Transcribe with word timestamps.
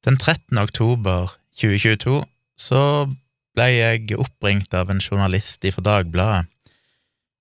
Den 0.00 0.16
13. 0.16 0.56
oktober 0.56 1.34
2022 1.60 2.22
så 2.56 2.82
ble 3.52 3.66
jeg 3.68 4.16
oppringt 4.16 4.72
av 4.72 4.88
en 4.88 5.02
journalist 5.02 5.66
fra 5.74 5.84
Dagbladet 5.84 6.46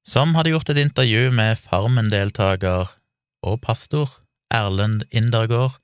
som 0.09 0.33
hadde 0.35 0.51
gjort 0.51 0.71
et 0.73 0.81
intervju 0.81 1.29
med 1.35 1.59
Farmen-deltaker 1.61 2.91
og 3.47 3.55
pastor 3.63 4.11
Erlend 4.51 5.05
Indergård, 5.15 5.77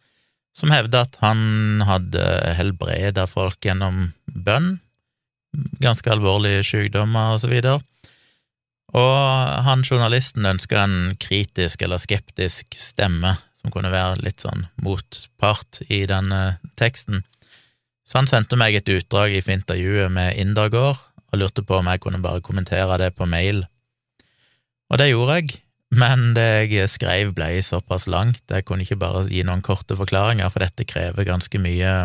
som 0.55 0.73
hevda 0.73 1.05
at 1.05 1.15
han 1.21 1.83
hadde 1.87 2.25
helbreda 2.57 3.23
folk 3.29 3.63
gjennom 3.63 4.09
bønn, 4.25 4.79
ganske 5.79 6.11
alvorlige 6.11 6.65
sykdommer 6.65 7.37
og 7.37 7.43
så 7.45 7.51
videre. 7.53 7.79
Og 8.95 9.63
han 9.67 9.85
journalisten 9.87 10.47
ønska 10.49 10.83
en 10.83 11.15
kritisk 11.21 11.85
eller 11.85 12.03
skeptisk 12.03 12.75
stemme 12.79 13.37
som 13.65 13.73
kunne 13.73 13.89
være 13.89 14.21
litt 14.21 14.43
sånn 14.45 14.67
motpart 14.85 15.81
i 15.89 16.03
denne 16.09 16.59
teksten. 16.77 17.23
Så 18.05 18.19
han 18.19 18.29
sendte 18.29 18.57
meg 18.59 18.77
et 18.77 18.89
utdrag 18.93 19.33
i 19.33 19.41
intervjuet 19.41 20.13
med 20.13 20.37
Indergård 20.37 20.99
og 21.33 21.39
lurte 21.41 21.65
på 21.65 21.79
om 21.79 21.87
jeg 21.89 22.03
kunne 22.03 22.21
bare 22.21 22.43
kommentere 22.45 22.99
det 23.01 23.15
på 23.17 23.25
mail. 23.25 23.63
Og 24.93 25.01
det 25.01 25.09
gjorde 25.09 25.39
jeg, 25.39 25.55
men 25.97 26.35
det 26.37 26.69
jeg 26.69 26.91
skrev 26.93 27.33
ble 27.33 27.49
såpass 27.65 28.05
langt, 28.05 28.43
jeg 28.51 28.67
kunne 28.67 28.85
ikke 28.85 28.99
bare 29.01 29.25
gi 29.25 29.41
noen 29.47 29.65
korte 29.65 29.97
forklaringer, 29.97 30.51
for 30.53 30.61
dette 30.61 30.85
krever 30.85 31.25
ganske 31.25 31.61
mye 31.61 31.95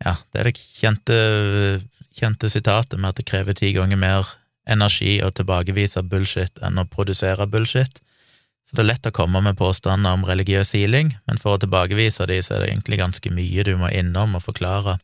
Ja, 0.00 0.14
det 0.32 0.38
er 0.40 0.46
det 0.48 0.54
kjente, 0.56 1.16
kjente 2.16 2.48
sitatet 2.48 2.96
med 3.00 3.10
at 3.10 3.18
det 3.18 3.26
krever 3.28 3.58
ti 3.58 3.74
ganger 3.76 3.98
mer 4.00 4.30
energi 4.70 5.18
å 5.20 5.32
tilbakevise 5.34 6.00
bullshit 6.06 6.62
enn 6.62 6.78
å 6.78 6.86
produsere 6.88 7.48
bullshit. 7.50 8.00
Så 8.66 8.76
det 8.76 8.84
er 8.84 8.90
lett 8.92 9.08
å 9.08 9.14
komme 9.14 9.42
med 9.42 9.58
påstander 9.58 10.14
om 10.14 10.26
religiøs 10.28 10.74
healing, 10.76 11.14
men 11.26 11.40
for 11.42 11.56
å 11.56 11.62
tilbakevise 11.62 12.26
de, 12.30 12.38
så 12.42 12.54
er 12.54 12.62
det 12.62 12.70
egentlig 12.70 13.00
ganske 13.00 13.32
mye 13.34 13.64
du 13.66 13.74
må 13.80 13.90
innom 13.90 14.36
og 14.38 14.44
forklare, 14.46 14.98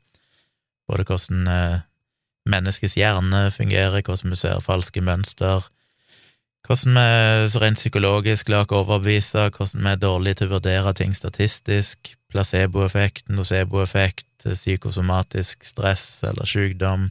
både 0.87 1.07
hvordan 1.09 1.49
eh, 1.51 1.81
menneskets 2.47 2.95
hjerne 2.99 3.49
fungerer, 3.51 4.05
hvordan 4.07 4.35
vi 4.35 4.39
ser 4.39 4.63
falske 4.63 5.03
mønster, 5.03 5.67
hvordan 6.67 6.99
vi 6.99 7.59
rent 7.63 7.79
psykologisk 7.79 8.49
lar 8.51 8.67
oss 8.67 8.79
overbevise, 8.79 9.49
hvordan 9.57 9.83
vi 9.83 9.93
er 9.93 10.01
dårlige 10.03 10.41
til 10.41 10.49
å 10.49 10.55
vurdere 10.57 10.95
ting 10.99 11.15
statistisk, 11.15 12.15
placeboeffekt, 12.33 13.29
noceboeffekt, 13.31 14.27
psykosomatisk 14.47 15.65
stress 15.67 16.23
eller 16.27 16.47
sykdom. 16.47 17.11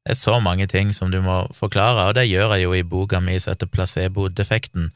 Det 0.00 0.14
er 0.14 0.20
så 0.20 0.38
mange 0.40 0.66
ting 0.66 0.94
som 0.96 1.10
du 1.12 1.20
må 1.20 1.42
forklare, 1.56 2.08
og 2.08 2.16
det 2.16 2.28
gjør 2.28 2.56
jeg 2.56 2.64
jo 2.64 2.76
i 2.76 2.84
boka 2.88 3.20
mi 3.20 3.36
som 3.40 3.52
heter 3.52 3.68
Placebo-defekten 3.68 4.88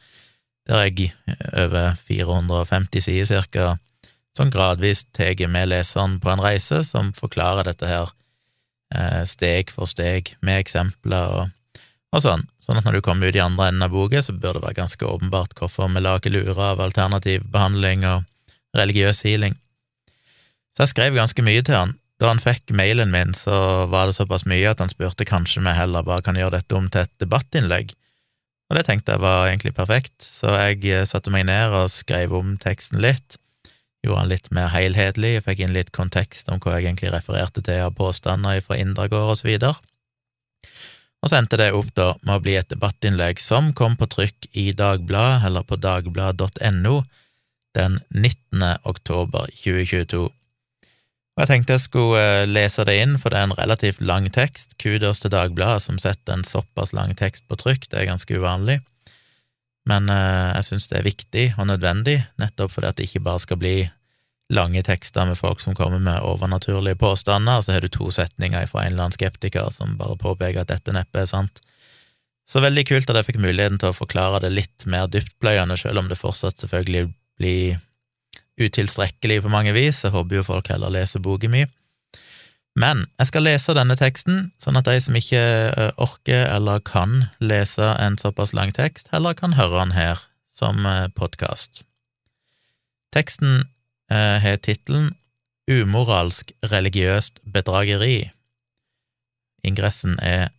der 0.68 0.86
jeg 0.86 1.12
over 1.52 1.96
450 2.06 3.04
sider 3.04 3.28
cirka, 3.28 3.74
sånn 4.34 4.52
gradvis 4.54 5.04
tar 5.14 5.36
med 5.48 5.70
leseren 5.70 6.18
på 6.20 6.32
en 6.32 6.42
reise 6.42 6.82
som 6.86 7.12
forklarer 7.14 7.68
dette 7.68 7.88
her 7.88 8.12
eh, 8.94 9.22
steg 9.28 9.70
for 9.74 9.90
steg, 9.90 10.34
med 10.42 10.64
eksempler 10.64 11.36
og, 11.38 11.82
og 12.14 12.22
sånn, 12.24 12.46
sånn 12.62 12.80
at 12.80 12.86
når 12.86 12.98
du 12.98 13.04
kommer 13.04 13.28
ut 13.28 13.36
i 13.36 13.42
andre 13.44 13.68
enden 13.70 13.86
av 13.86 13.94
boka, 13.94 14.22
så 14.22 14.32
bør 14.32 14.58
det 14.58 14.64
være 14.64 14.80
ganske 14.80 15.10
åpenbart 15.10 15.54
hvorfor 15.58 15.92
vi 15.92 16.02
lager 16.02 16.34
lurer 16.34 16.62
av 16.72 16.82
alternativ 16.82 17.44
behandling 17.52 18.06
og 18.08 18.24
religiøs 18.74 19.22
healing. 19.26 19.58
Så 20.74 20.84
jeg 20.84 20.94
skrev 20.94 21.18
ganske 21.18 21.44
mye 21.46 21.62
til 21.62 21.78
han. 21.78 21.94
Da 22.18 22.30
han 22.30 22.42
fikk 22.42 22.72
mailen 22.74 23.10
min, 23.10 23.34
så 23.34 23.86
var 23.90 24.08
det 24.08 24.16
såpass 24.16 24.46
mye 24.50 24.70
at 24.70 24.80
han 24.82 24.90
spurte 24.90 25.26
kanskje 25.26 25.62
vi 25.62 25.74
heller 25.74 26.06
bare 26.06 26.22
kan 26.26 26.38
gjøre 26.38 26.58
dette 26.58 26.78
om 26.78 26.88
til 26.90 27.04
et 27.04 27.12
debattinnlegg. 27.22 27.92
Og 28.70 28.78
det 28.78 28.86
tenkte 28.88 29.14
jeg 29.14 29.22
var 29.24 29.48
egentlig 29.48 29.74
perfekt, 29.76 30.24
så 30.24 30.54
jeg 30.56 30.84
eh, 30.88 31.06
satte 31.08 31.32
meg 31.32 31.46
ned 31.48 31.74
og 31.76 31.92
skrev 31.92 32.32
om 32.36 32.54
teksten 32.60 33.02
litt, 33.04 33.36
gjorde 34.04 34.24
den 34.24 34.32
litt 34.32 34.50
mer 34.56 34.70
helhetlig, 34.72 35.38
fikk 35.44 35.64
inn 35.64 35.74
litt 35.76 35.92
kontekst 35.96 36.48
om 36.52 36.60
hva 36.60 36.78
jeg 36.78 36.88
egentlig 36.88 37.12
refererte 37.12 37.64
til 37.64 37.84
av 37.86 37.94
påstander 37.96 38.60
fra 38.64 38.78
Indragård 38.80 39.34
og 39.34 39.40
så 39.40 39.48
videre. 39.48 39.74
Og 41.24 41.30
så 41.30 41.38
endte 41.38 41.56
det 41.56 41.70
opp 41.72 41.88
da 41.96 42.10
med 42.20 42.34
å 42.36 42.42
bli 42.44 42.56
et 42.58 42.68
debattinnlegg 42.68 43.40
som 43.40 43.72
kom 43.76 43.96
på 43.96 44.08
trykk 44.12 44.50
i 44.60 44.70
Dagbladet, 44.76 45.46
eller 45.48 45.64
på 45.64 45.78
dagbladet.no, 45.80 46.98
den 47.74 48.00
19. 48.12 48.64
oktober 48.84 49.48
2022. 49.62 50.26
Og 51.34 51.42
jeg 51.42 51.50
tenkte 51.50 51.74
jeg 51.74 51.82
skulle 51.82 52.20
eh, 52.22 52.46
lese 52.46 52.84
det 52.86 52.94
inn, 53.02 53.16
for 53.18 53.34
det 53.34 53.40
er 53.40 53.48
en 53.48 53.58
relativt 53.58 54.02
lang 54.02 54.28
tekst. 54.34 54.76
Kudos 54.78 55.22
til 55.22 55.32
Dagbladet 55.34 55.82
som 55.82 55.98
setter 55.98 56.36
en 56.36 56.46
såpass 56.46 56.94
lang 56.94 57.14
tekst 57.18 57.48
på 57.50 57.58
trykk, 57.58 57.88
det 57.90 58.00
er 58.00 58.10
ganske 58.12 58.38
uvanlig. 58.38 58.78
Men 59.90 60.08
eh, 60.12 60.54
jeg 60.60 60.68
syns 60.70 60.88
det 60.92 61.00
er 61.00 61.08
viktig 61.08 61.46
og 61.58 61.68
nødvendig, 61.72 62.20
nettopp 62.40 62.76
fordi 62.76 62.90
at 62.90 63.00
det 63.00 63.08
ikke 63.08 63.24
bare 63.26 63.42
skal 63.42 63.58
bli 63.60 63.76
lange 64.54 64.82
tekster 64.86 65.26
med 65.26 65.40
folk 65.40 65.62
som 65.64 65.74
kommer 65.74 65.98
med 65.98 66.22
overnaturlige 66.22 67.00
påstander, 67.00 67.58
og 67.58 67.66
så 67.66 67.74
har 67.74 67.82
du 67.82 67.90
to 67.90 68.10
setninger 68.12 68.68
fra 68.70 68.84
en 68.84 68.92
eller 68.92 69.08
annen 69.08 69.16
skeptiker 69.16 69.72
som 69.74 69.96
bare 69.98 70.20
påpeker 70.20 70.62
at 70.62 70.70
dette 70.70 70.94
neppe 70.94 71.24
er 71.24 71.30
sant. 71.30 71.64
Så 72.46 72.60
veldig 72.60 72.84
kult 72.86 73.10
at 73.10 73.18
jeg 73.18 73.30
fikk 73.30 73.40
muligheten 73.40 73.80
til 73.80 73.90
å 73.90 73.96
forklare 73.96 74.42
det 74.44 74.52
litt 74.52 74.84
mer 74.86 75.08
dyptpløyende, 75.10 75.78
selv 75.80 76.02
om 76.02 76.10
det 76.12 76.20
fortsatt 76.20 76.60
selvfølgelig 76.60 77.08
blir 77.40 77.80
utilstrekkelig 78.60 79.42
på 79.42 79.52
mange 79.52 79.72
vis, 79.74 80.04
jeg 80.04 80.14
håper 80.14 80.40
jo 80.40 80.46
folk 80.46 80.68
heller 80.70 80.92
leser 80.94 81.22
boka 81.22 81.50
mi. 81.50 81.64
Men 82.74 83.04
jeg 83.20 83.30
skal 83.30 83.46
lese 83.46 83.74
denne 83.76 83.94
teksten, 83.98 84.48
sånn 84.62 84.78
at 84.78 84.88
de 84.88 84.98
som 85.02 85.14
ikke 85.18 85.42
eh, 85.70 85.90
orker 86.02 86.48
eller 86.50 86.82
kan 86.82 87.28
lese 87.38 87.92
en 88.02 88.18
såpass 88.18 88.54
lang 88.56 88.74
tekst, 88.74 89.12
heller 89.14 89.36
kan 89.38 89.54
høre 89.54 89.78
den 89.84 89.94
her 89.94 90.24
som 90.54 90.82
eh, 90.86 91.06
podkast. 91.14 91.84
Teksten 93.14 93.68
eh, 94.10 94.40
har 94.42 94.58
tittelen 94.62 95.12
Umoralsk 95.70 96.50
religiøst 96.66 97.38
bedrageri. 97.48 98.32
Ingressen 99.64 100.18
er 100.20 100.50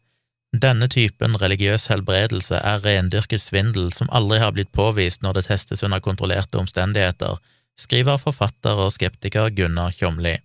denne 0.56 0.88
typen 0.90 1.36
religiøs 1.38 1.90
helbredelse 1.92 2.58
er 2.58 2.80
rendyrket 2.86 3.44
svindel 3.44 3.92
som 3.94 4.10
aldri 4.10 4.40
har 4.42 4.56
blitt 4.56 4.72
påvist 4.74 5.22
når 5.22 5.38
det 5.38 5.46
testes 5.50 5.84
under 5.84 6.00
kontrollerte 6.00 6.58
omstendigheter, 6.58 7.38
skriver 7.80 8.20
forfatter 8.22 8.82
og 8.86 8.94
skeptiker 8.96 9.52
Gunnar 9.56 9.96
Kjomli. 9.96 10.38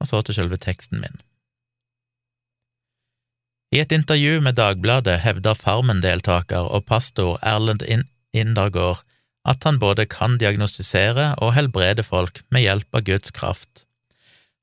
Og 0.00 0.10
så 0.10 0.20
til 0.22 0.36
selve 0.38 0.58
teksten 0.60 1.00
min. 1.02 1.18
I 3.74 3.82
et 3.82 3.92
intervju 3.92 4.40
med 4.40 4.56
Dagbladet 4.56 5.18
hevder 5.24 5.58
Farmen-deltaker 5.58 6.70
og 6.70 6.86
pastor 6.86 7.40
Erlend 7.42 7.82
Indergård 8.32 9.02
at 9.46 9.64
han 9.66 9.78
både 9.78 10.06
kan 10.10 10.38
diagnostisere 10.38 11.34
og 11.42 11.54
helbrede 11.54 12.02
folk 12.06 12.42
med 12.50 12.66
hjelp 12.66 12.98
av 12.98 13.04
Guds 13.06 13.34
kraft. 13.34 13.84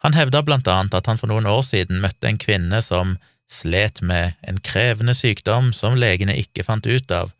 Han 0.04 0.16
hevder 0.18 0.44
blant 0.44 0.68
annet 0.68 0.96
at 0.98 1.08
han 1.08 1.20
for 1.20 1.32
noen 1.32 1.48
år 1.48 1.62
siden 1.68 2.02
møtte 2.04 2.28
en 2.28 2.40
kvinne 2.40 2.82
som 2.84 3.16
slet 3.52 4.02
med 4.04 4.36
en 4.48 4.60
krevende 4.64 5.16
sykdom 5.16 5.72
som 5.76 5.96
legene 6.00 6.36
ikke 6.40 6.66
fant 6.68 6.88
ut 6.88 7.12
av, 7.12 7.32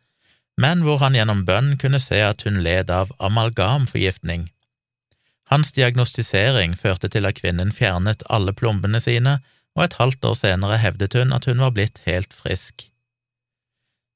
men 0.60 0.84
hvor 0.86 1.00
han 1.02 1.16
gjennom 1.18 1.42
bønn 1.48 1.74
kunne 1.80 2.00
se 2.02 2.20
at 2.22 2.44
hun 2.46 2.62
led 2.62 2.90
av 2.90 3.12
amalgamforgiftning. 3.18 4.48
Hans 5.50 5.74
diagnostisering 5.76 6.76
førte 6.78 7.10
til 7.12 7.26
at 7.28 7.38
kvinnen 7.40 7.72
fjernet 7.74 8.24
alle 8.32 8.54
plombene 8.56 9.00
sine, 9.02 9.40
og 9.74 9.84
et 9.84 9.96
halvt 9.98 10.24
år 10.30 10.36
senere 10.38 10.80
hevdet 10.80 11.16
hun 11.18 11.34
at 11.34 11.48
hun 11.50 11.60
var 11.62 11.74
blitt 11.74 12.00
helt 12.06 12.32
frisk. 12.32 12.86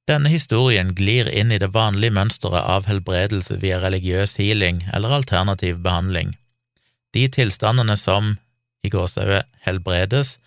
Denne 0.09 0.31
historien 0.33 0.95
glir 0.97 1.29
inn 1.29 1.51
i 1.53 1.59
det 1.61 1.75
vanlige 1.75 2.15
mønsteret 2.17 2.65
av 2.65 2.87
helbredelse 2.89 3.59
via 3.61 3.81
religiøs 3.83 4.39
healing 4.41 4.81
eller 4.97 5.13
alternativ 5.19 5.83
behandling. 5.85 6.33
De 7.13 7.27
tilstandene 7.29 7.97
som, 8.01 8.37
i 8.85 8.89
gåsehudet, 8.89 9.45
helbredes, 9.67 10.39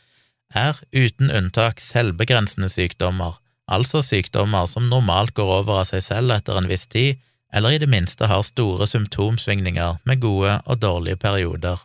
er 0.55 0.79
uten 0.95 1.29
unntak 1.29 1.79
selvbegrensende 1.83 2.71
sykdommer, 2.73 3.37
altså 3.69 4.01
sykdommer 4.05 4.65
som 4.69 4.89
normalt 4.89 5.33
går 5.37 5.51
over 5.61 5.81
av 5.81 5.89
seg 5.91 6.03
selv 6.05 6.33
etter 6.35 6.57
en 6.57 6.69
viss 6.71 6.87
tid, 6.87 7.19
eller 7.53 7.75
i 7.75 7.81
det 7.83 7.89
minste 7.91 8.29
har 8.31 8.45
store 8.47 8.87
symptomsvingninger 8.87 9.99
med 10.07 10.21
gode 10.23 10.57
og 10.65 10.79
dårlige 10.79 11.19
perioder. 11.19 11.81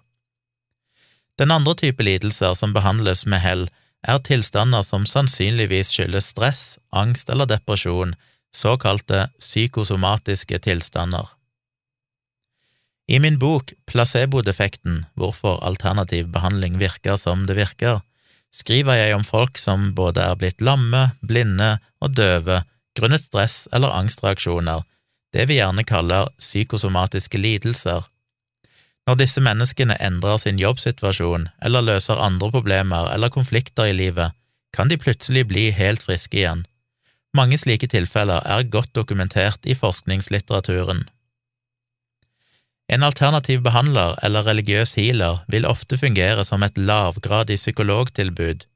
Den 1.36 1.50
andre 1.50 1.74
type 1.76 2.02
lidelser 2.02 2.54
som 2.54 2.72
behandles 2.72 3.26
med 3.26 3.42
hell, 3.42 3.66
er 4.06 4.22
tilstander 4.22 4.84
som 4.86 5.06
sannsynligvis 5.08 5.90
skyldes 5.92 6.30
stress, 6.32 6.64
angst 6.94 7.30
eller 7.32 7.48
depresjon, 7.50 8.14
såkalte 8.54 9.26
psykosomatiske 9.42 10.60
tilstander. 10.64 11.26
I 13.06 13.18
min 13.22 13.38
bok 13.38 13.72
Placebo-defekten, 13.86 15.04
hvorfor 15.14 15.60
alternativ 15.66 16.30
behandling 16.34 16.78
virker 16.80 17.18
som 17.20 17.44
det 17.46 17.58
virker, 17.58 18.00
skriver 18.56 18.96
jeg 18.96 19.14
om 19.16 19.24
folk 19.26 19.60
som 19.60 19.90
både 19.96 20.24
er 20.24 20.38
blitt 20.40 20.64
lamme, 20.64 21.10
blinde 21.20 21.76
og 22.00 22.16
døve 22.16 22.62
grunnet 22.96 23.26
stress 23.26 23.66
eller 23.76 23.92
angstreaksjoner, 23.92 24.84
det 25.36 25.48
vi 25.50 25.58
gjerne 25.58 25.84
kaller 25.84 26.30
psykosomatiske 26.40 27.38
lidelser. 27.40 28.06
Når 29.06 29.18
disse 29.20 29.42
menneskene 29.44 29.98
endrer 30.02 30.40
sin 30.42 30.58
jobbsituasjon 30.58 31.50
eller 31.62 31.84
løser 31.84 32.22
andre 32.22 32.48
problemer 32.54 33.12
eller 33.12 33.30
konflikter 33.30 33.90
i 33.90 33.94
livet, 33.94 34.32
kan 34.74 34.88
de 34.90 34.98
plutselig 34.98 35.46
bli 35.50 35.68
helt 35.76 36.02
friske 36.02 36.40
igjen. 36.40 36.64
Mange 37.36 37.58
slike 37.60 37.88
tilfeller 37.92 38.42
er 38.48 38.70
godt 38.72 38.94
dokumentert 38.96 39.68
i 39.68 39.76
forskningslitteraturen. 39.76 41.04
En 42.88 43.02
alternativ 43.02 43.64
behandler 43.66 44.14
eller 44.22 44.46
religiøs 44.46 44.94
healer 44.94 45.42
vil 45.50 45.66
ofte 45.66 45.98
fungere 45.98 46.44
som 46.46 46.62
et 46.62 46.78
lavgradig 46.78 47.58
psykologtilbud. 47.58 48.66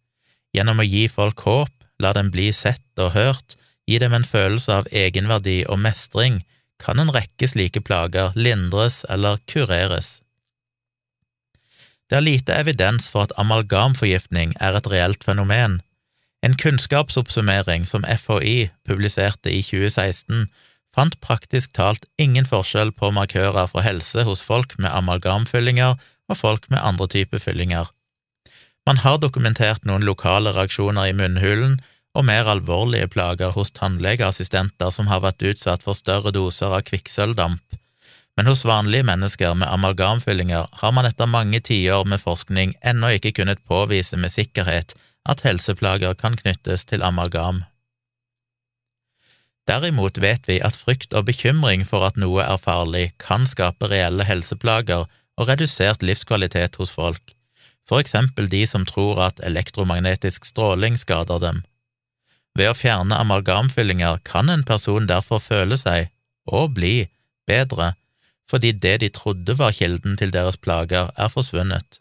Gjennom 0.55 0.83
å 0.83 0.87
gi 0.87 1.05
folk 1.09 1.45
håp, 1.47 1.71
la 2.03 2.13
dem 2.17 2.33
bli 2.35 2.49
sett 2.53 2.99
og 2.99 3.15
hørt, 3.15 3.55
gi 3.87 4.01
dem 4.03 4.15
en 4.17 4.27
følelse 4.27 4.81
av 4.81 4.89
egenverdi 4.91 5.61
og 5.69 5.79
mestring, 5.85 6.41
kan 6.81 6.99
en 6.99 7.13
rekke 7.15 7.47
slike 7.49 7.83
plager 7.87 8.35
lindres 8.35 9.05
eller 9.09 9.39
kureres. 9.51 10.19
Det 12.11 12.19
er 12.19 12.27
lite 12.27 12.57
evidens 12.59 13.07
for 13.13 13.29
at 13.29 13.37
amalgamforgiftning 13.39 14.57
er 14.59 14.75
et 14.75 14.89
reelt 14.91 15.23
fenomen. 15.23 15.79
En 16.43 16.57
kunnskapsoppsummering 16.59 17.85
som 17.87 18.03
FHI 18.03 18.71
publiserte 18.89 19.53
i 19.53 19.61
2016, 19.63 20.49
fant 20.97 21.17
praktisk 21.23 21.73
talt 21.77 22.07
ingen 22.19 22.47
forskjell 22.49 22.93
på 22.93 23.13
markører 23.15 23.71
for 23.71 23.87
helse 23.87 24.25
hos 24.27 24.43
folk 24.43 24.77
med 24.79 24.91
amalgamfyllinger 24.91 25.97
og 26.31 26.39
folk 26.39 26.69
med 26.71 26.83
andre 26.83 27.09
typer 27.11 27.43
fyllinger. 27.43 27.91
Man 28.87 29.03
har 29.05 29.21
dokumentert 29.23 29.85
noen 29.87 30.07
lokale 30.07 30.55
reaksjoner 30.57 31.11
i 31.11 31.17
munnhulen 31.17 31.79
og 32.17 32.27
mer 32.27 32.49
alvorlige 32.51 33.11
plager 33.13 33.53
hos 33.55 33.71
tannlegeassistenter 33.77 34.91
som 34.95 35.11
har 35.11 35.23
vært 35.23 35.45
utsatt 35.47 35.85
for 35.87 35.99
større 35.99 36.33
doser 36.35 36.75
av 36.75 36.83
kvikksølvdamp, 36.89 37.63
men 38.37 38.49
hos 38.49 38.65
vanlige 38.65 39.07
mennesker 39.07 39.55
med 39.59 39.69
amalgamfyllinger 39.69 40.71
har 40.83 40.93
man 40.97 41.07
etter 41.07 41.31
mange 41.31 41.61
tiår 41.61 42.07
med 42.09 42.23
forskning 42.23 42.75
ennå 42.81 43.15
ikke 43.19 43.35
kunnet 43.37 43.63
påvise 43.69 44.17
med 44.17 44.33
sikkerhet 44.35 44.97
at 45.29 45.45
helseplager 45.45 46.17
kan 46.17 46.39
knyttes 46.39 46.87
til 46.89 47.05
amalgam. 47.07 47.65
Derimot 49.71 50.19
vet 50.19 50.49
vi 50.51 50.59
at 50.67 50.75
frykt 50.75 51.13
og 51.15 51.29
bekymring 51.29 51.85
for 51.87 52.03
at 52.09 52.17
noe 52.19 52.43
er 52.43 52.59
farlig, 52.59 53.11
kan 53.23 53.47
skape 53.47 53.91
reelle 53.93 54.27
helseplager 54.27 55.07
og 55.39 55.49
redusert 55.49 56.03
livskvalitet 56.03 56.79
hos 56.81 56.91
folk, 56.91 57.37
for 57.87 58.03
eksempel 58.03 58.49
de 58.51 58.65
som 58.67 58.87
tror 58.89 59.21
at 59.29 59.43
elektromagnetisk 59.47 60.49
stråling 60.49 60.99
skader 60.99 61.39
dem. 61.45 61.63
Ved 62.59 62.73
å 62.73 62.75
fjerne 62.75 63.19
amalgamfyllinger 63.23 64.19
kan 64.27 64.51
en 64.51 64.67
person 64.67 65.07
derfor 65.07 65.43
føle 65.45 65.79
seg, 65.79 66.11
og 66.51 66.75
bli, 66.75 67.07
bedre, 67.47 67.93
fordi 68.51 68.73
det 68.75 68.97
de 69.05 69.11
trodde 69.15 69.55
var 69.59 69.77
kilden 69.77 70.17
til 70.19 70.35
deres 70.35 70.59
plager, 70.59 71.13
er 71.15 71.31
forsvunnet. 71.31 72.01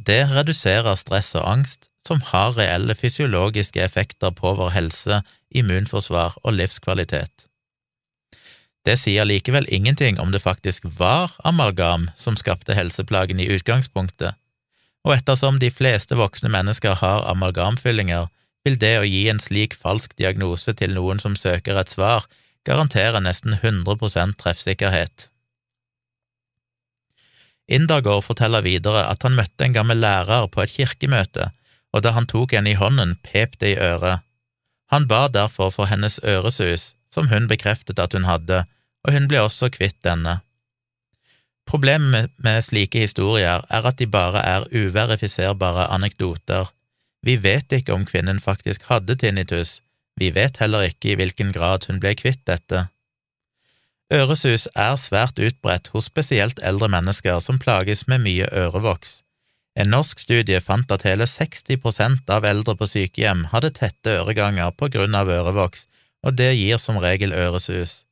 Det 0.00 0.22
reduserer 0.32 0.96
stress 0.96 1.34
og 1.36 1.44
angst, 1.44 1.90
som 2.06 2.22
har 2.32 2.56
reelle 2.56 2.96
fysiologiske 2.96 3.82
effekter 3.84 4.32
på 4.34 4.54
vår 4.58 4.72
helse, 4.78 5.20
immunforsvar 5.54 6.38
og 6.42 6.56
livskvalitet. 6.58 7.46
Det 8.82 8.96
sier 8.98 9.26
likevel 9.28 9.68
ingenting 9.70 10.18
om 10.18 10.32
det 10.34 10.42
faktisk 10.42 10.86
var 10.98 11.36
amalgam 11.46 12.08
som 12.18 12.36
skapte 12.36 12.74
helseplagen 12.74 13.40
i 13.40 13.48
utgangspunktet, 13.54 14.34
og 15.06 15.16
ettersom 15.16 15.58
de 15.62 15.70
fleste 15.70 16.18
voksne 16.18 16.50
mennesker 16.50 16.98
har 16.98 17.26
amalgamfyllinger, 17.30 18.28
vil 18.64 18.78
det 18.78 18.94
å 18.98 19.06
gi 19.06 19.26
en 19.30 19.42
slik 19.42 19.74
falsk 19.74 20.14
diagnose 20.18 20.74
til 20.78 20.94
noen 20.94 21.22
som 21.22 21.34
søker 21.38 21.78
et 21.78 21.90
svar, 21.90 22.26
garantere 22.66 23.22
nesten 23.22 23.58
100% 23.58 24.38
treffsikkerhet. 24.38 25.28
Indergård 27.70 28.26
forteller 28.26 28.62
videre 28.66 29.06
at 29.08 29.22
han 29.26 29.38
møtte 29.38 29.66
en 29.66 29.74
gammel 29.74 30.02
lærer 30.02 30.46
på 30.50 30.62
et 30.62 30.74
kirkemøte, 30.74 31.50
og 31.92 32.04
da 32.04 32.14
han 32.16 32.26
tok 32.30 32.54
henne 32.56 32.72
i 32.72 32.78
hånden, 32.78 33.16
pep 33.22 33.58
det 33.60 33.74
i 33.74 33.80
øret. 33.80 34.26
Han 34.92 35.08
ba 35.08 35.26
derfor 35.28 35.70
for 35.72 35.88
hennes 35.88 36.20
øresus, 36.24 36.94
som 37.12 37.28
hun 37.28 37.48
bekreftet 37.48 37.98
at 37.98 38.12
hun 38.12 38.28
hadde, 38.28 38.64
og 39.04 39.12
hun 39.12 39.28
ble 39.28 39.40
også 39.40 39.70
kvitt 39.72 39.98
denne. 40.04 40.40
Problemet 41.66 42.30
med 42.36 42.62
slike 42.62 42.98
historier 43.06 43.64
er 43.70 43.86
at 43.88 43.98
de 43.98 44.06
bare 44.06 44.42
er 44.44 44.68
uverifiserbare 44.72 45.86
anekdoter, 45.94 46.72
vi 47.22 47.36
vet 47.38 47.72
ikke 47.72 47.94
om 47.94 48.04
kvinnen 48.06 48.40
faktisk 48.42 48.82
hadde 48.90 49.14
tinnitus, 49.16 49.80
vi 50.18 50.32
vet 50.34 50.58
heller 50.58 50.88
ikke 50.90 51.12
i 51.12 51.18
hvilken 51.20 51.52
grad 51.54 51.86
hun 51.88 52.00
ble 52.02 52.16
kvitt 52.18 52.42
dette. 52.50 52.88
Øresus 54.12 54.66
er 54.74 54.98
svært 55.00 55.38
utbredt 55.38 55.92
hos 55.94 56.10
spesielt 56.10 56.60
eldre 56.62 56.90
mennesker 56.92 57.38
som 57.40 57.60
plages 57.62 58.04
med 58.10 58.20
mye 58.26 58.48
ørevoks. 58.52 59.22
En 59.74 59.88
norsk 59.88 60.20
studie 60.20 60.60
fant 60.60 60.90
at 60.92 61.04
hele 61.08 61.24
60% 61.24 62.28
av 62.34 62.44
eldre 62.44 62.74
på 62.76 62.88
sykehjem 62.90 63.46
hadde 63.54 63.72
tette 63.78 64.18
øreganger 64.20 64.74
på 64.76 64.90
grunn 64.92 65.16
av 65.16 65.30
ørevoks, 65.32 65.86
og 66.22 66.36
det 66.36 66.52
gir 66.58 66.78
som 66.78 67.00
regel 67.00 67.32
øresus. 67.32 68.02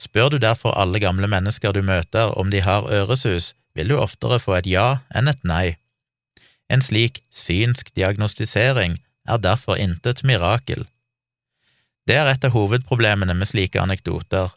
Spør 0.00 0.30
du 0.32 0.38
derfor 0.40 0.76
alle 0.76 1.00
gamle 1.00 1.28
mennesker 1.28 1.72
du 1.72 1.82
møter 1.84 2.32
om 2.38 2.52
de 2.52 2.60
har 2.64 2.88
øresus, 2.88 3.54
vil 3.74 3.92
du 3.92 3.96
oftere 4.00 4.40
få 4.40 4.58
et 4.58 4.68
ja 4.68 5.00
enn 5.14 5.28
et 5.28 5.44
nei. 5.44 5.76
En 6.70 6.84
slik 6.84 7.22
synsk 7.32 7.92
diagnostisering 7.96 8.98
er 9.28 9.42
derfor 9.42 9.80
intet 9.80 10.22
mirakel. 10.24 10.86
Det 12.06 12.16
er 12.16 12.30
et 12.30 12.44
av 12.44 12.54
hovedproblemene 12.54 13.34
med 13.36 13.48
slike 13.48 13.80
anekdoter. 13.80 14.52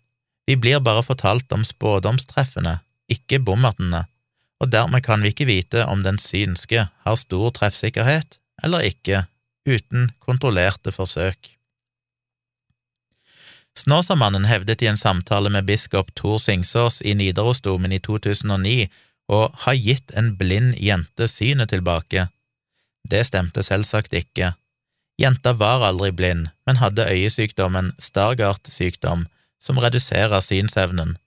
Vi 0.47 0.55
blir 0.59 0.83
bare 0.83 1.03
fortalt 1.05 1.51
om 1.55 1.63
spådomstreffene, 1.67 2.79
ikke 3.11 3.39
bommertene, 3.39 4.05
og 4.63 4.71
dermed 4.71 5.03
kan 5.03 5.23
vi 5.23 5.33
ikke 5.33 5.49
vite 5.49 5.83
om 5.91 6.05
den 6.05 6.19
synske 6.21 6.87
har 6.87 7.17
stor 7.19 7.51
treffsikkerhet 7.57 8.39
eller 8.63 8.85
ikke, 8.87 9.25
uten 9.67 10.11
kontrollerte 10.23 10.93
forsøk. 10.95 11.49
Snåsamannen 13.75 14.45
hevdet 14.45 14.83
i 14.85 14.87
en 14.87 14.99
samtale 14.99 15.49
med 15.49 15.65
biskop 15.67 16.13
Tor 16.15 16.37
Singsås 16.39 17.01
i 17.01 17.15
Nidarosdomen 17.17 17.91
i 17.91 17.99
2009 17.99 18.85
å 19.33 19.39
ha 19.65 19.73
gitt 19.73 20.13
en 20.19 20.35
blind 20.37 20.77
jente 20.77 21.27
synet 21.27 21.73
tilbake. 21.73 22.27
Det 23.09 23.23
stemte 23.27 23.63
selvsagt 23.65 24.13
ikke. 24.15 24.53
Jenta 25.19 25.53
var 25.57 25.83
aldri 25.87 26.11
blind, 26.11 26.51
men 26.67 26.79
hadde 26.79 27.09
øyesykdommen 27.09 27.91
Stargardt-sykdom, 27.99 29.25
som 29.59 29.79
reduserer 29.79 30.41
synsevnen. 30.43 31.17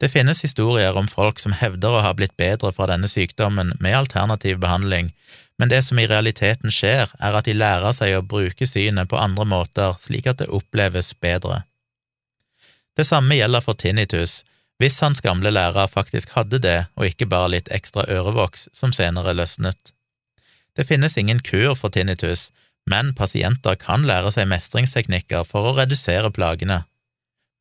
Det 0.00 0.10
finnes 0.12 0.42
historier 0.44 0.96
om 0.96 1.08
folk 1.08 1.38
som 1.40 1.54
hevder 1.56 1.94
å 1.96 2.02
ha 2.04 2.12
blitt 2.16 2.36
bedre 2.36 2.72
fra 2.76 2.88
denne 2.90 3.08
sykdommen 3.08 3.72
med 3.80 3.96
alternativ 3.96 4.58
behandling, 4.60 5.12
men 5.56 5.72
det 5.72 5.80
som 5.86 5.98
i 5.98 6.08
realiteten 6.08 6.72
skjer, 6.72 7.08
er 7.16 7.38
at 7.38 7.48
de 7.48 7.54
lærer 7.56 7.94
seg 7.96 8.18
å 8.18 8.26
bruke 8.34 8.68
synet 8.68 9.08
på 9.08 9.16
andre 9.16 9.46
måter 9.48 9.96
slik 10.02 10.28
at 10.28 10.42
det 10.42 10.50
oppleves 10.52 11.14
bedre. 11.24 11.62
Det 12.96 13.06
samme 13.08 13.36
gjelder 13.36 13.64
for 13.64 13.76
tinnitus, 13.76 14.42
hvis 14.80 15.00
hans 15.00 15.22
gamle 15.24 15.48
lærer 15.52 15.88
faktisk 15.88 16.34
hadde 16.36 16.60
det, 16.60 16.78
og 16.96 17.08
ikke 17.08 17.28
bare 17.32 17.54
litt 17.54 17.72
ekstra 17.72 18.04
ørevoks 18.12 18.68
som 18.76 18.92
senere 18.92 19.32
løsnet. 19.32 19.92
Det 20.76 20.84
finnes 20.84 21.16
ingen 21.16 21.40
kur 21.40 21.72
for 21.74 21.88
tinnitus, 21.92 22.50
men 22.86 23.14
pasienter 23.16 23.78
kan 23.80 24.04
lære 24.06 24.34
seg 24.34 24.48
mestringsteknikker 24.52 25.48
for 25.48 25.70
å 25.70 25.76
redusere 25.80 26.30
plagene. 26.30 26.82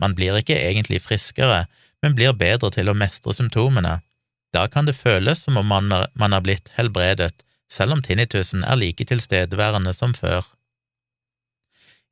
Man 0.03 0.15
blir 0.15 0.35
ikke 0.35 0.59
egentlig 0.59 0.99
friskere, 1.05 1.63
men 2.05 2.13
blir 2.13 2.35
bedre 2.37 2.69
til 2.69 2.91
å 2.91 2.97
mestre 2.97 3.33
symptomene. 3.33 3.95
Da 4.53 4.67
kan 4.69 4.85
det 4.85 4.93
føles 4.93 5.41
som 5.47 5.57
om 5.57 5.65
man, 5.65 5.89
man 5.89 6.35
er 6.37 6.43
blitt 6.45 6.69
helbredet, 6.77 7.33
selv 7.65 7.97
om 7.97 8.03
tinnitusen 8.05 8.61
er 8.61 8.77
like 8.77 9.07
tilstedeværende 9.09 9.93
som 9.97 10.13
før. 10.13 10.45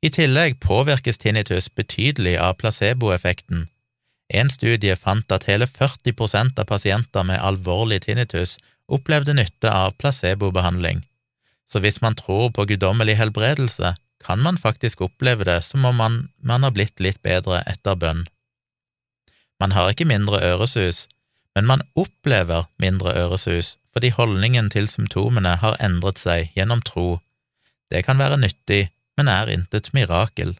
I 0.02 0.10
tillegg 0.12 0.58
påvirkes 0.60 1.22
tinnitus 1.22 1.70
betydelig 1.70 2.34
av 2.42 2.58
placeboeffekten, 2.58 3.68
en 4.34 4.50
studie 4.50 4.96
fant 4.98 5.30
at 5.32 5.46
hele 5.48 5.68
40% 5.70 6.58
av 6.58 6.68
pasienter 6.68 7.24
med 7.28 7.40
alvorlig 7.40 8.02
tinnitus 8.04 8.58
opplevde 8.90 9.36
nytte 9.38 9.70
av 9.70 9.94
placebobehandling, 10.00 11.04
så 11.70 11.80
hvis 11.80 12.02
man 12.02 12.18
tror 12.18 12.50
på 12.52 12.66
guddommelig 12.68 13.16
helbredelse, 13.20 13.94
kan 14.24 14.40
man 14.40 14.58
faktisk 14.60 15.04
oppleve 15.06 15.46
det 15.48 15.60
som 15.64 15.84
om 15.84 15.96
man, 15.96 16.20
man 16.42 16.64
har 16.64 16.72
blitt 16.72 17.00
litt 17.00 17.22
bedre 17.22 17.62
etter 17.68 17.96
bønn. 17.96 18.24
Man 19.60 19.72
har 19.72 19.90
ikke 19.90 20.08
mindre 20.08 20.42
øresus, 20.42 21.06
men 21.54 21.66
man 21.66 21.82
opplever 21.94 22.68
mindre 22.78 23.14
øresus 23.14 23.76
fordi 23.94 24.10
holdningen 24.10 24.70
til 24.74 24.88
symptomene 24.90 25.52
har 25.62 25.76
endret 25.78 26.18
seg 26.18 26.48
gjennom 26.56 26.80
tro. 26.82 27.20
Det 27.90 28.02
kan 28.02 28.18
være 28.18 28.40
nyttig, 28.42 28.88
men 29.16 29.28
er 29.30 29.52
intet 29.54 29.92
mirakel. 29.94 30.56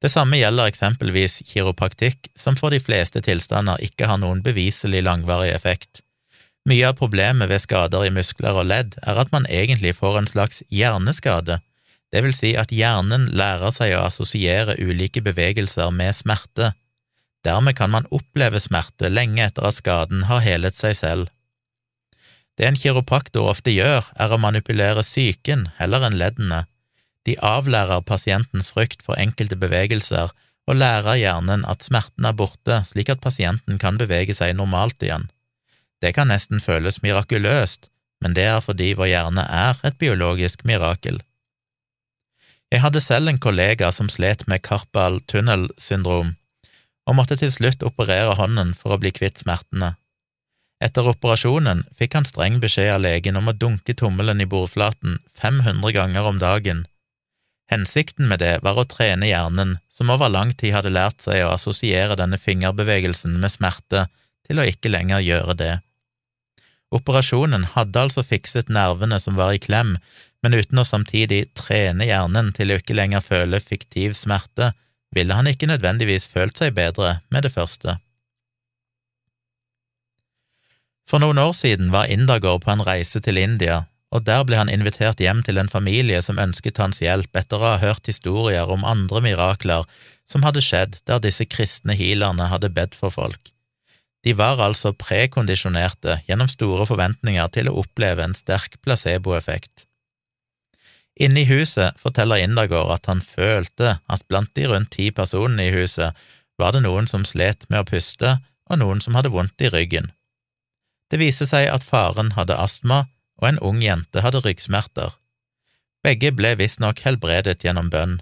Det 0.00 0.10
samme 0.12 0.38
gjelder 0.38 0.70
eksempelvis 0.70 1.40
kiropraktikk, 1.50 2.30
som 2.38 2.54
for 2.56 2.70
de 2.70 2.78
fleste 2.80 3.20
tilstander 3.26 3.82
ikke 3.82 4.06
har 4.06 4.20
noen 4.22 4.38
beviselig 4.46 5.02
langvarig 5.02 5.50
effekt. 5.50 6.04
Mye 6.70 6.92
av 6.92 7.00
problemet 7.00 7.50
ved 7.50 7.64
skader 7.64 8.06
i 8.06 8.14
muskler 8.14 8.62
og 8.62 8.70
ledd 8.70 8.94
er 9.02 9.18
at 9.18 9.34
man 9.34 9.48
egentlig 9.50 9.96
får 9.98 10.20
en 10.20 10.30
slags 10.30 10.62
hjerneskade, 10.70 11.58
det 12.10 12.24
vil 12.24 12.34
si 12.34 12.54
at 12.58 12.72
hjernen 12.74 13.28
lærer 13.38 13.70
seg 13.74 13.94
å 13.94 14.04
assosiere 14.08 14.74
ulike 14.82 15.22
bevegelser 15.22 15.92
med 15.94 16.16
smerte. 16.18 16.72
Dermed 17.46 17.76
kan 17.76 17.90
man 17.90 18.08
oppleve 18.12 18.60
smerte 18.60 19.08
lenge 19.08 19.42
etter 19.46 19.68
at 19.68 19.78
skaden 19.78 20.26
har 20.28 20.44
helet 20.44 20.76
seg 20.76 20.96
selv. 20.98 21.30
Det 22.58 22.66
en 22.68 22.76
kiropraktor 22.76 23.48
ofte 23.48 23.72
gjør, 23.72 24.04
er 24.20 24.32
å 24.34 24.40
manipulere 24.40 25.04
psyken 25.06 25.70
heller 25.78 26.04
enn 26.04 26.18
leddene, 26.20 26.64
de 27.28 27.36
avlærer 27.44 28.04
pasientens 28.04 28.70
frykt 28.72 29.04
for 29.04 29.20
enkelte 29.20 29.56
bevegelser 29.60 30.32
og 30.68 30.78
lærer 30.78 31.18
hjernen 31.20 31.64
at 31.68 31.84
smerten 31.84 32.26
er 32.28 32.36
borte 32.36 32.82
slik 32.88 33.10
at 33.12 33.22
pasienten 33.24 33.80
kan 33.80 33.98
bevege 34.00 34.36
seg 34.36 34.54
normalt 34.56 35.02
igjen. 35.04 35.28
Det 36.00 36.14
kan 36.16 36.30
nesten 36.32 36.62
føles 36.64 37.02
mirakuløst, 37.04 37.90
men 38.20 38.36
det 38.36 38.46
er 38.48 38.60
fordi 38.64 38.92
vår 38.96 39.10
hjerne 39.12 39.44
er 39.44 39.80
et 39.84 39.98
biologisk 40.00 40.64
mirakel. 40.68 41.20
Jeg 42.70 42.84
hadde 42.84 43.02
selv 43.02 43.28
en 43.28 43.40
kollega 43.42 43.90
som 43.92 44.08
slet 44.12 44.46
med 44.48 44.62
carpal 44.62 45.18
tunnel-syndrom, 45.28 46.36
og 47.08 47.16
måtte 47.18 47.38
til 47.40 47.52
slutt 47.52 47.82
operere 47.86 48.36
hånden 48.38 48.74
for 48.76 48.94
å 48.94 49.00
bli 49.00 49.12
kvitt 49.14 49.42
smertene. 49.42 49.94
Etter 50.80 51.08
operasjonen 51.10 51.82
fikk 51.98 52.16
han 52.16 52.28
streng 52.28 52.56
beskjed 52.60 52.94
av 52.94 53.02
legen 53.04 53.36
om 53.36 53.50
å 53.50 53.56
dunke 53.56 53.94
tommelen 53.96 54.40
i 54.40 54.48
bordflaten 54.48 55.18
500 55.36 55.92
ganger 55.96 56.28
om 56.30 56.40
dagen. 56.40 56.86
Hensikten 57.70 58.26
med 58.30 58.40
det 58.42 58.56
var 58.64 58.80
å 58.80 58.86
trene 58.88 59.28
hjernen, 59.28 59.76
som 59.92 60.10
over 60.10 60.32
lang 60.32 60.54
tid 60.56 60.74
hadde 60.74 60.94
lært 60.94 61.20
seg 61.22 61.44
å 61.44 61.52
assosiere 61.52 62.16
denne 62.18 62.40
fingerbevegelsen 62.40 63.36
med 63.42 63.52
smerte, 63.52 64.06
til 64.48 64.58
å 64.58 64.66
ikke 64.66 64.90
lenger 64.90 65.22
gjøre 65.22 65.54
det. 65.60 65.74
Operasjonen 66.90 67.68
hadde 67.76 68.00
altså 68.02 68.24
fikset 68.26 68.72
nervene 68.72 69.20
som 69.22 69.36
var 69.38 69.54
i 69.54 69.60
klem, 69.62 69.94
men 70.42 70.56
uten 70.56 70.80
å 70.80 70.86
samtidig 70.88 71.44
trene 71.54 72.08
hjernen 72.08 72.50
til 72.56 72.72
å 72.72 72.80
ikke 72.80 72.96
lenger 72.96 73.22
føle 73.22 73.60
fiktiv 73.62 74.16
smerte, 74.18 74.72
ville 75.14 75.34
han 75.34 75.50
ikke 75.50 75.68
nødvendigvis 75.70 76.28
følt 76.30 76.58
seg 76.58 76.74
bedre 76.76 77.18
med 77.30 77.46
det 77.46 77.52
første. 77.54 77.98
For 81.10 81.18
noen 81.18 81.40
år 81.42 81.54
siden 81.58 81.90
var 81.90 82.06
Indergård 82.06 82.62
på 82.62 82.70
en 82.70 82.84
reise 82.86 83.18
til 83.20 83.40
India, 83.40 83.84
og 84.14 84.26
der 84.26 84.44
ble 84.46 84.58
han 84.58 84.70
invitert 84.70 85.22
hjem 85.22 85.42
til 85.46 85.58
en 85.58 85.70
familie 85.70 86.20
som 86.22 86.38
ønsket 86.38 86.78
hans 86.82 87.00
hjelp 87.02 87.34
etter 87.36 87.58
å 87.58 87.72
ha 87.72 87.80
hørt 87.82 88.06
historier 88.10 88.70
om 88.70 88.86
andre 88.86 89.22
mirakler 89.22 89.86
som 90.26 90.46
hadde 90.46 90.62
skjedd 90.62 91.00
der 91.10 91.22
disse 91.22 91.46
kristne 91.50 91.94
healerne 91.98 92.46
hadde 92.50 92.70
bedt 92.74 92.94
for 92.98 93.14
folk. 93.14 93.50
De 94.26 94.34
var 94.36 94.60
altså 94.62 94.92
prekondisjonerte 94.92 96.20
gjennom 96.28 96.50
store 96.50 96.86
forventninger 96.86 97.54
til 97.54 97.70
å 97.70 97.78
oppleve 97.82 98.26
en 98.26 98.36
sterk 98.36 98.76
placeboeffekt. 98.84 99.86
Inne 101.20 101.42
i 101.42 101.48
huset 101.50 101.98
forteller 102.00 102.40
Indergård 102.40 102.94
at 102.94 103.08
han 103.10 103.20
følte 103.20 103.98
at 104.08 104.22
blant 104.28 104.54
de 104.56 104.64
rundt 104.70 104.94
ti 104.96 105.10
personene 105.12 105.68
i 105.68 105.74
huset 105.74 106.16
var 106.60 106.72
det 106.72 106.84
noen 106.86 107.08
som 107.10 107.26
slet 107.28 107.66
med 107.68 107.82
å 107.82 107.88
puste, 107.88 108.38
og 108.70 108.80
noen 108.80 109.02
som 109.04 109.16
hadde 109.18 109.32
vondt 109.34 109.60
i 109.60 109.68
ryggen. 109.72 110.12
Det 111.10 111.18
viste 111.20 111.48
seg 111.48 111.68
at 111.68 111.84
faren 111.84 112.32
hadde 112.36 112.56
astma, 112.56 113.04
og 113.40 113.48
en 113.48 113.60
ung 113.64 113.80
jente 113.82 114.22
hadde 114.24 114.42
ryggsmerter. 114.44 115.16
Begge 116.04 116.30
ble 116.32 116.54
visstnok 116.60 117.02
helbredet 117.04 117.64
gjennom 117.64 117.90
bønn. 117.92 118.20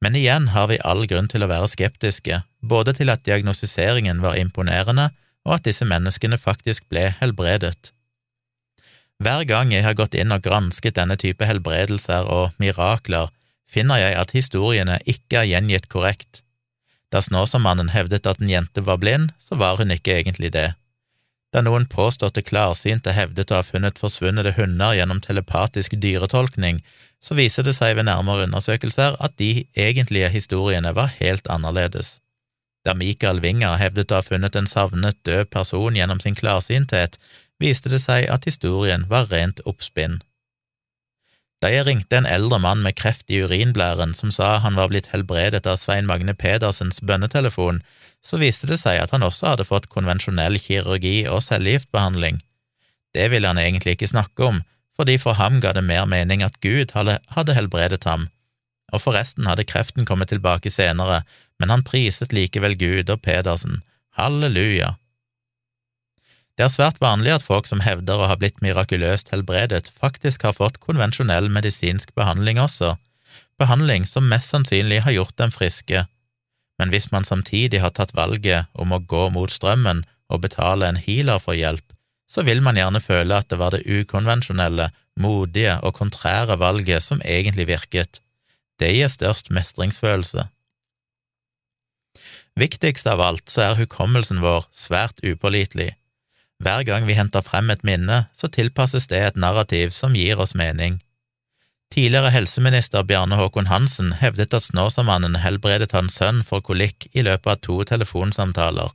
Men 0.00 0.16
igjen 0.16 0.50
har 0.54 0.68
vi 0.70 0.78
all 0.86 1.06
grunn 1.08 1.28
til 1.30 1.44
å 1.44 1.50
være 1.50 1.70
skeptiske, 1.72 2.42
både 2.60 2.94
til 2.98 3.10
at 3.12 3.24
diagnostiseringen 3.26 4.22
var 4.22 4.38
imponerende, 4.40 5.10
og 5.46 5.56
at 5.58 5.66
disse 5.66 5.86
menneskene 5.88 6.38
faktisk 6.38 6.86
ble 6.92 7.08
helbredet. 7.20 7.90
Hver 9.20 9.44
gang 9.44 9.72
jeg 9.74 9.84
har 9.84 9.98
gått 9.98 10.16
inn 10.16 10.32
og 10.32 10.46
gransket 10.46 10.96
denne 10.96 11.16
type 11.20 11.44
helbredelser 11.44 12.24
og 12.24 12.54
mirakler, 12.62 13.28
finner 13.68 14.00
jeg 14.00 14.16
at 14.16 14.32
historiene 14.32 14.96
ikke 15.04 15.42
er 15.42 15.50
gjengitt 15.50 15.90
korrekt. 15.92 16.40
Da 17.12 17.20
Snåsamannen 17.20 17.90
hevdet 17.92 18.26
at 18.26 18.40
en 18.40 18.48
jente 18.48 18.80
var 18.86 19.00
blind, 19.02 19.34
så 19.38 19.58
var 19.60 19.76
hun 19.76 19.92
ikke 19.92 20.14
egentlig 20.16 20.52
det. 20.54 20.70
Da 21.52 21.60
noen 21.66 21.84
påståtte 21.90 22.44
klarsynte 22.46 23.12
hevdet 23.12 23.50
å 23.50 23.58
ha 23.58 23.66
funnet 23.66 23.98
forsvunne 23.98 24.54
hunder 24.56 24.94
gjennom 24.94 25.20
telepatisk 25.20 25.98
dyretolkning, 26.00 26.80
så 27.20 27.36
viser 27.36 27.66
det 27.66 27.74
seg 27.76 27.98
ved 27.98 28.06
nærmere 28.08 28.46
undersøkelser 28.46 29.18
at 29.20 29.36
de 29.42 29.66
egentlige 29.74 30.30
historiene 30.32 30.94
var 30.96 31.12
helt 31.18 31.50
annerledes. 31.50 32.20
Da 32.86 32.94
Michael 32.96 33.42
Winger 33.44 33.76
hevdet 33.76 34.14
å 34.14 34.20
ha 34.20 34.24
funnet 34.24 34.56
en 34.56 34.70
savnet 34.70 35.18
død 35.28 35.50
person 35.52 35.98
gjennom 35.98 36.22
sin 36.22 36.38
klarsynthet, 36.38 37.18
viste 37.60 37.92
det 37.92 38.00
seg 38.02 38.26
at 38.32 38.48
historien 38.48 39.06
var 39.08 39.28
rent 39.30 39.60
oppspinn. 39.68 40.20
Da 41.60 41.68
jeg 41.68 41.84
ringte 41.84 42.16
en 42.16 42.28
eldre 42.28 42.56
mann 42.62 42.80
med 42.80 42.96
kreft 42.96 43.28
i 43.28 43.42
urinblæren 43.44 44.14
som 44.16 44.32
sa 44.32 44.54
han 44.64 44.78
var 44.80 44.88
blitt 44.88 45.10
helbredet 45.12 45.66
av 45.68 45.76
Svein 45.76 46.08
Magne 46.08 46.32
Pedersens 46.32 47.02
bønnetelefon, 47.04 47.82
så 48.24 48.40
viste 48.40 48.68
det 48.70 48.80
seg 48.80 49.00
at 49.02 49.12
han 49.12 49.24
også 49.24 49.52
hadde 49.52 49.68
fått 49.68 49.90
konvensjonell 49.92 50.56
kirurgi 50.60 51.26
og 51.28 51.42
cellegiftbehandling. 51.44 52.40
Det 53.12 53.28
ville 53.32 53.48
han 53.48 53.60
egentlig 53.60 53.98
ikke 53.98 54.12
snakke 54.12 54.46
om, 54.46 54.62
fordi 54.96 55.18
for 55.20 55.36
ham 55.36 55.60
ga 55.60 55.74
det 55.76 55.84
mer 55.84 56.08
mening 56.08 56.44
at 56.44 56.60
Gud 56.64 56.94
hadde 56.96 57.56
helbredet 57.56 58.04
ham, 58.08 58.28
og 58.92 59.04
forresten 59.04 59.48
hadde 59.48 59.68
kreften 59.68 60.08
kommet 60.08 60.32
tilbake 60.32 60.72
senere, 60.72 61.22
men 61.60 61.72
han 61.72 61.84
priset 61.84 62.32
likevel 62.36 62.76
Gud 62.80 63.12
og 63.12 63.20
Pedersen. 63.24 63.82
Halleluja! 64.16 64.99
Det 66.60 66.66
er 66.66 66.72
svært 66.74 66.98
vanlig 67.00 67.30
at 67.32 67.44
folk 67.46 67.64
som 67.64 67.80
hevder 67.80 68.20
å 68.20 68.26
ha 68.28 68.34
blitt 68.36 68.58
mirakuløst 68.60 69.30
helbredet, 69.32 69.86
faktisk 69.96 70.42
har 70.44 70.52
fått 70.52 70.74
konvensjonell 70.84 71.46
medisinsk 71.48 72.10
behandling 72.12 72.58
også, 72.60 72.98
behandling 73.56 74.04
som 74.04 74.26
mest 74.28 74.52
sannsynlig 74.52 74.98
har 75.06 75.14
gjort 75.14 75.38
dem 75.40 75.54
friske, 75.54 76.02
men 76.76 76.90
hvis 76.92 77.06
man 77.14 77.24
samtidig 77.24 77.80
har 77.80 77.94
tatt 77.96 78.12
valget 78.12 78.68
om 78.76 78.92
å 78.92 78.98
gå 79.00 79.22
mot 79.32 79.48
strømmen 79.48 80.02
og 80.28 80.42
betale 80.42 80.90
en 80.90 81.00
healer 81.00 81.40
for 81.40 81.56
hjelp, 81.56 81.94
så 82.28 82.44
vil 82.44 82.60
man 82.60 82.76
gjerne 82.76 83.00
føle 83.00 83.38
at 83.40 83.48
det 83.48 83.56
var 83.62 83.72
det 83.72 83.80
ukonvensjonelle, 83.88 84.90
modige 85.16 85.78
og 85.80 85.94
kontrære 85.96 86.58
valget 86.60 87.06
som 87.06 87.24
egentlig 87.24 87.70
virket. 87.72 88.20
Det 88.76 88.92
gir 88.98 89.08
størst 89.08 89.48
mestringsfølelse. 89.48 90.44
Viktigst 92.60 93.08
av 93.08 93.24
alt 93.24 93.48
så 93.48 93.70
er 93.70 93.80
hukommelsen 93.80 94.44
vår 94.44 94.68
svært 94.76 95.24
upålitelig. 95.24 95.94
Hver 96.60 96.84
gang 96.84 97.06
vi 97.08 97.16
henter 97.16 97.40
frem 97.40 97.70
et 97.72 97.84
minne, 97.88 98.26
så 98.36 98.48
tilpasses 98.52 99.08
det 99.08 99.20
et 99.24 99.38
narrativ 99.40 99.94
som 99.96 100.16
gir 100.16 100.40
oss 100.40 100.52
mening. 100.54 100.98
Tidligere 101.90 102.30
helseminister 102.30 103.02
Bjarne 103.02 103.34
Håkon 103.40 103.66
Hansen 103.66 104.12
hevdet 104.20 104.52
at 104.54 104.66
Snåsamannen 104.68 105.40
helbredet 105.42 105.90
hans 105.96 106.20
sønn 106.20 106.44
for 106.46 106.62
kolikk 106.62 107.08
i 107.12 107.24
løpet 107.26 107.50
av 107.50 107.62
to 107.66 107.78
telefonsamtaler, 107.88 108.92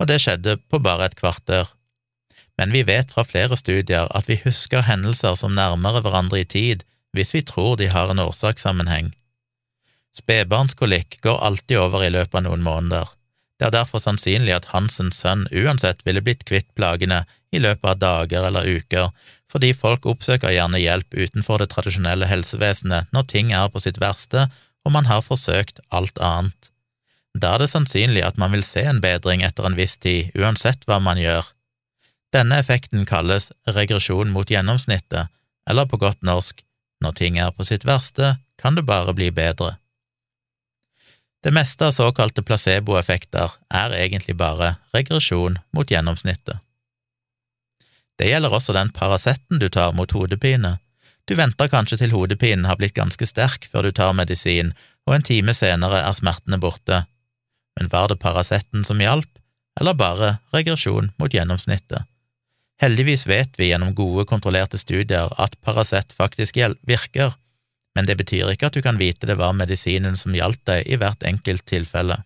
og 0.00 0.08
det 0.10 0.16
skjedde 0.24 0.56
på 0.70 0.80
bare 0.82 1.10
et 1.10 1.18
kvarter. 1.20 1.68
Men 2.58 2.72
vi 2.74 2.82
vet 2.88 3.12
fra 3.14 3.22
flere 3.22 3.56
studier 3.60 4.08
at 4.16 4.26
vi 4.26 4.40
husker 4.42 4.88
hendelser 4.88 5.36
som 5.38 5.54
nærmere 5.54 6.02
hverandre 6.02 6.40
i 6.40 6.48
tid 6.48 6.82
hvis 7.14 7.30
vi 7.36 7.44
tror 7.46 7.76
de 7.78 7.92
har 7.92 8.10
en 8.10 8.24
årsakssammenheng. 8.24 9.12
Spedbarnskolikk 10.18 11.20
går 11.22 11.38
alltid 11.44 11.78
over 11.78 12.02
i 12.02 12.10
løpet 12.10 12.40
av 12.40 12.48
noen 12.48 12.64
måneder. 12.64 13.06
Det 13.58 13.66
er 13.66 13.74
derfor 13.74 14.02
sannsynlig 14.02 14.54
at 14.54 14.70
Hansens 14.70 15.18
sønn 15.22 15.48
uansett 15.50 16.04
ville 16.06 16.22
blitt 16.22 16.44
kvitt 16.46 16.68
plagene 16.78 17.24
i 17.50 17.58
løpet 17.58 17.90
av 17.90 17.98
dager 17.98 18.46
eller 18.46 18.68
uker, 18.68 19.10
fordi 19.50 19.72
folk 19.74 20.06
oppsøker 20.06 20.52
gjerne 20.54 20.78
hjelp 20.78 21.14
utenfor 21.16 21.62
det 21.62 21.70
tradisjonelle 21.72 22.28
helsevesenet 22.30 23.10
når 23.16 23.28
ting 23.32 23.52
er 23.56 23.70
på 23.72 23.82
sitt 23.82 23.98
verste 24.02 24.46
og 24.88 24.94
man 24.94 25.08
har 25.10 25.24
forsøkt 25.24 25.82
alt 25.92 26.18
annet. 26.22 26.70
Da 27.36 27.54
er 27.54 27.62
det 27.62 27.70
sannsynlig 27.72 28.22
at 28.24 28.38
man 28.40 28.54
vil 28.54 28.64
se 28.64 28.82
en 28.88 29.02
bedring 29.04 29.44
etter 29.46 29.66
en 29.68 29.76
viss 29.78 29.98
tid, 30.00 30.32
uansett 30.38 30.86
hva 30.88 30.96
man 31.02 31.20
gjør. 31.20 31.44
Denne 32.34 32.60
effekten 32.62 33.04
kalles 33.08 33.50
regresjon 33.68 34.32
mot 34.32 34.48
gjennomsnittet, 34.48 35.28
eller 35.68 35.88
på 35.88 36.00
godt 36.00 36.24
norsk, 36.24 36.64
når 37.04 37.18
ting 37.20 37.38
er 37.38 37.52
på 37.52 37.66
sitt 37.68 37.84
verste, 37.88 38.38
kan 38.58 38.74
det 38.78 38.86
bare 38.88 39.14
bli 39.14 39.28
bedre. 39.30 39.76
Det 41.44 41.52
meste 41.54 41.86
av 41.86 41.92
såkalte 41.94 42.42
placeboeffekter 42.42 43.52
er 43.70 43.94
egentlig 43.94 44.34
bare 44.38 44.74
regresjon 44.94 45.60
mot 45.76 45.90
gjennomsnittet. 45.90 46.58
Det 48.18 48.26
gjelder 48.26 48.54
også 48.54 48.74
den 48.74 48.90
Paraceten 48.90 49.60
du 49.62 49.68
tar 49.70 49.94
mot 49.94 50.10
hodepine. 50.10 50.78
Du 51.30 51.36
venter 51.38 51.70
kanskje 51.70 52.00
til 52.00 52.10
hodepinen 52.10 52.66
har 52.66 52.80
blitt 52.80 52.96
ganske 52.96 53.26
sterk 53.30 53.68
før 53.70 53.86
du 53.86 53.92
tar 53.94 54.16
medisin, 54.18 54.72
og 55.06 55.14
en 55.14 55.26
time 55.28 55.54
senere 55.54 56.02
er 56.02 56.16
smertene 56.18 56.58
borte. 56.58 57.04
Men 57.78 57.90
var 57.92 58.10
det 58.10 58.18
Paraceten 58.18 58.82
som 58.84 58.98
hjalp, 58.98 59.30
eller 59.78 59.94
bare 59.94 60.38
regresjon 60.50 61.12
mot 61.22 61.34
gjennomsnittet? 61.34 62.08
Heldigvis 62.82 63.26
vet 63.26 63.54
vi 63.58 63.70
gjennom 63.70 63.94
gode, 63.94 64.24
kontrollerte 64.26 64.78
studier 64.78 65.30
at 65.38 65.54
Paracet 65.62 66.10
faktisk 66.14 66.58
virker, 66.86 67.34
men 67.98 68.06
det 68.06 68.14
betyr 68.14 68.52
ikke 68.52 68.68
at 68.68 68.76
du 68.78 68.82
kan 68.84 68.98
vite 69.00 69.26
det 69.26 69.34
var 69.40 69.56
medisinen 69.58 70.14
som 70.14 70.36
hjalp 70.36 70.60
deg 70.70 70.86
i 70.86 70.96
hvert 71.00 71.24
enkelt 71.26 71.64
tilfelle. 71.66 72.20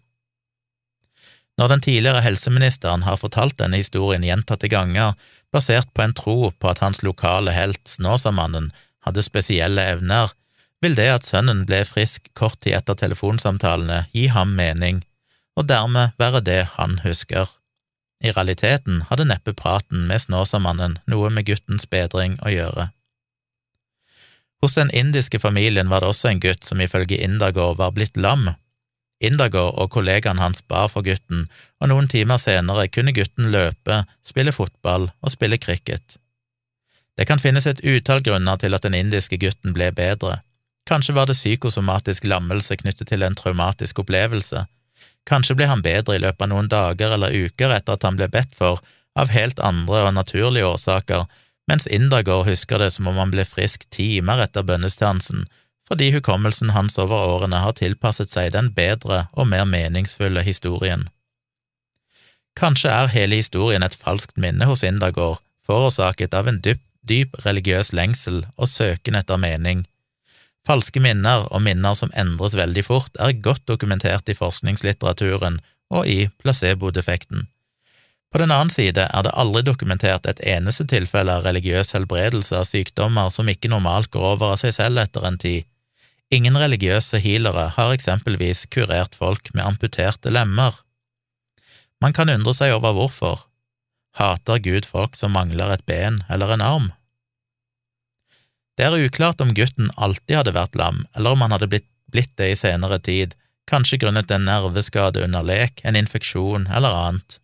Når 1.57 1.71
den 1.73 1.85
tidligere 1.87 2.21
helseministeren 2.26 3.07
har 3.07 3.17
fortalt 3.17 3.57
denne 3.57 3.81
historien 3.81 4.25
gjentatte 4.26 4.69
ganger, 4.69 5.17
basert 5.52 5.88
på 5.97 6.05
en 6.05 6.12
tro 6.12 6.50
på 6.52 6.69
at 6.69 6.85
hans 6.85 7.00
lokale 7.00 7.57
helt, 7.57 7.81
Snåsamannen, 7.88 8.69
hadde 9.09 9.25
spesielle 9.25 9.88
evner, 9.95 10.37
vil 10.85 10.93
det 10.99 11.09
at 11.14 11.29
sønnen 11.33 11.64
ble 11.64 11.81
frisk 11.88 12.29
kort 12.37 12.61
tid 12.61 12.76
etter 12.83 13.00
telefonsamtalene, 13.00 14.05
gi 14.12 14.29
ham 14.37 14.52
mening, 14.59 15.00
og 15.57 15.73
dermed 15.73 16.12
være 16.21 16.45
det 16.45 16.62
han 16.76 17.00
husker. 17.00 17.49
I 18.21 18.37
realiteten 18.37 19.07
hadde 19.09 19.31
neppe 19.33 19.57
praten 19.57 20.05
med 20.05 20.21
Snåsamannen 20.29 21.00
noe 21.09 21.33
med 21.33 21.49
guttens 21.49 21.88
bedring 21.88 22.37
å 22.45 22.52
gjøre. 22.52 22.93
Hos 24.62 24.75
den 24.78 24.90
indiske 24.90 25.38
familien 25.42 25.88
var 25.90 26.00
det 26.00 26.12
også 26.12 26.28
en 26.31 26.40
gutt 26.40 26.64
som 26.64 26.81
ifølge 26.81 27.19
Indagård 27.19 27.81
var 27.81 27.90
blitt 27.97 28.16
lam. 28.16 28.52
Indagård 29.23 29.75
og 29.78 29.90
kollegaen 29.90 30.38
hans 30.38 30.62
bar 30.71 30.87
for 30.90 31.02
gutten, 31.02 31.49
og 31.83 31.90
noen 31.90 32.09
timer 32.11 32.38
senere 32.38 32.87
kunne 32.90 33.14
gutten 33.14 33.50
løpe, 33.50 34.04
spille 34.23 34.54
fotball 34.54 35.09
og 35.21 35.35
spille 35.35 35.59
cricket. 35.59 36.16
Det 37.19 37.26
kan 37.28 37.42
finnes 37.42 37.66
et 37.66 37.83
utall 37.83 38.23
grunner 38.23 38.57
til 38.59 38.75
at 38.75 38.87
den 38.87 38.95
indiske 38.95 39.38
gutten 39.42 39.75
ble 39.75 39.90
bedre. 39.95 40.40
Kanskje 40.87 41.14
var 41.14 41.26
det 41.26 41.38
psykosomatisk 41.38 42.25
lammelse 42.25 42.78
knyttet 42.78 43.11
til 43.11 43.23
en 43.23 43.35
traumatisk 43.38 43.99
opplevelse. 44.02 44.64
Kanskje 45.26 45.59
ble 45.59 45.69
han 45.71 45.83
bedre 45.83 46.16
i 46.16 46.23
løpet 46.23 46.47
av 46.47 46.50
noen 46.50 46.71
dager 46.71 47.14
eller 47.14 47.35
uker 47.35 47.75
etter 47.75 47.99
at 47.99 48.07
han 48.07 48.19
ble 48.19 48.31
bedt 48.31 48.54
for, 48.59 48.81
av 49.19 49.31
helt 49.31 49.61
andre 49.61 50.07
og 50.07 50.14
naturlige 50.16 50.71
årsaker, 50.71 51.26
mens 51.73 51.87
Indagård 51.88 52.45
husker 52.50 52.83
det 52.83 52.91
som 52.93 53.07
om 53.09 53.17
han 53.17 53.31
ble 53.33 53.47
frisk 53.49 53.87
timer 53.97 54.43
etter 54.45 54.64
bønnestansen, 54.69 55.47
fordi 55.88 56.11
hukommelsen 56.12 56.75
hans 56.76 56.99
over 57.00 57.25
årene 57.33 57.62
har 57.64 57.73
tilpasset 57.79 58.29
seg 58.33 58.50
den 58.52 58.69
bedre 58.76 59.23
og 59.33 59.49
mer 59.49 59.64
meningsfulle 59.64 60.45
historien. 60.45 61.07
Kanskje 62.61 62.93
er 62.93 63.09
hele 63.14 63.38
historien 63.41 63.85
et 63.87 63.97
falskt 63.97 64.37
minne 64.37 64.69
hos 64.69 64.85
Indagård, 64.85 65.41
forårsaket 65.64 66.37
av 66.37 66.50
en 66.50 66.61
dyp, 66.61 66.83
dyp 67.09 67.41
religiøs 67.47 67.95
lengsel 67.97 68.43
og 68.59 68.69
søken 68.69 69.17
etter 69.17 69.41
mening. 69.41 69.87
Falske 70.69 71.00
minner 71.00 71.49
og 71.49 71.64
minner 71.64 71.97
som 71.97 72.12
endres 72.12 72.52
veldig 72.55 72.85
fort, 72.85 73.17
er 73.17 73.41
godt 73.49 73.64
dokumentert 73.67 74.29
i 74.29 74.37
forskningslitteraturen 74.37 75.62
og 75.88 76.05
i 76.07 76.29
placebo-defekten. 76.45 77.49
På 78.33 78.41
den 78.41 78.51
annen 78.51 78.73
side 78.73 79.05
er 79.12 79.25
det 79.27 79.35
aldri 79.37 79.61
dokumentert 79.67 80.25
et 80.27 80.41
eneste 80.55 80.87
tilfelle 80.89 81.35
av 81.37 81.45
religiøs 81.45 81.93
helbredelse 81.93 82.57
av 82.57 82.65
sykdommer 82.65 83.29
som 83.35 83.51
ikke 83.53 83.69
normalt 83.69 84.09
går 84.15 84.25
over 84.31 84.55
av 84.55 84.62
seg 84.62 84.73
selv 84.79 85.03
etter 85.03 85.27
en 85.29 85.37
tid. 85.43 85.67
Ingen 86.33 86.57
religiøse 86.57 87.21
healere 87.21 87.67
har 87.77 87.93
eksempelvis 87.93 88.65
kurert 88.73 89.19
folk 89.21 89.51
med 89.53 89.67
amputerte 89.67 90.33
lemmer. 90.33 90.79
Man 92.01 92.17
kan 92.17 92.33
undre 92.33 92.55
seg 92.57 92.73
over 92.73 92.97
hvorfor. 92.97 93.45
Hater 94.17 94.65
Gud 94.65 94.89
folk 94.89 95.12
som 95.17 95.37
mangler 95.37 95.75
et 95.75 95.85
ben 95.85 96.23
eller 96.33 96.55
en 96.57 96.65
arm? 96.65 96.89
Det 98.81 98.89
er 98.89 98.97
uklart 98.97 99.45
om 99.45 99.53
gutten 99.53 99.93
alltid 100.01 100.39
hadde 100.39 100.57
vært 100.57 100.81
lam, 100.81 101.05
eller 101.12 101.37
om 101.37 101.45
han 101.45 101.53
hadde 101.53 101.69
blitt, 101.69 101.89
blitt 102.09 102.33
det 102.41 102.49
i 102.55 102.57
senere 102.57 102.97
tid, 102.97 103.37
kanskje 103.69 104.01
grunnet 104.01 104.33
en 104.33 104.49
nerveskade 104.49 105.21
under 105.21 105.45
lek, 105.45 105.85
en 105.85 106.01
infeksjon 106.01 106.65
eller 106.73 106.97
annet. 106.97 107.41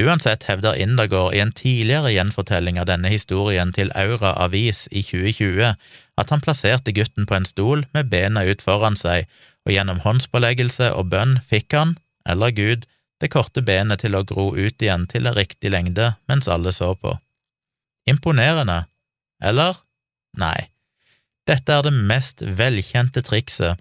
Uansett 0.00 0.46
hevder 0.48 0.78
Indergaard 0.80 1.34
i 1.34 1.40
en 1.42 1.52
tidligere 1.52 2.14
gjenfortelling 2.14 2.78
av 2.80 2.88
denne 2.88 3.10
historien 3.12 3.74
til 3.76 3.92
Aura 3.98 4.32
Avis 4.40 4.86
i 4.90 5.02
2020 5.04 5.74
at 6.20 6.32
han 6.32 6.40
plasserte 6.44 6.94
gutten 6.96 7.28
på 7.28 7.36
en 7.36 7.48
stol 7.48 7.84
med 7.92 8.08
bena 8.08 8.46
ut 8.48 8.64
foran 8.64 8.96
seg, 8.96 9.28
og 9.68 9.74
gjennom 9.74 10.00
håndspåleggelse 10.04 10.88
og 10.96 11.12
bønn 11.12 11.36
fikk 11.48 11.76
han, 11.76 11.96
eller 12.24 12.54
Gud, 12.56 12.88
det 13.20 13.30
korte 13.34 13.62
benet 13.62 14.00
til 14.02 14.16
å 14.16 14.24
gro 14.26 14.48
ut 14.56 14.82
igjen 14.82 15.06
til 15.12 15.28
en 15.28 15.36
riktig 15.36 15.70
lengde 15.70 16.14
mens 16.30 16.48
alle 16.48 16.72
så 16.72 16.94
på. 16.96 17.14
Imponerende, 18.08 18.86
eller? 19.44 19.76
Nei. 20.40 20.72
Dette 21.46 21.74
er 21.74 21.84
det 21.84 21.92
mest 21.92 22.42
velkjente 22.42 23.22
trikset 23.26 23.76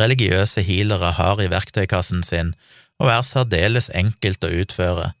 religiøse 0.00 0.64
healere 0.66 1.12
har 1.16 1.40
i 1.40 1.48
verktøykassen 1.52 2.22
sin, 2.26 2.54
og 3.02 3.12
er 3.12 3.24
særdeles 3.26 3.90
enkelt 3.94 4.44
å 4.44 4.52
utføre. 4.62 5.12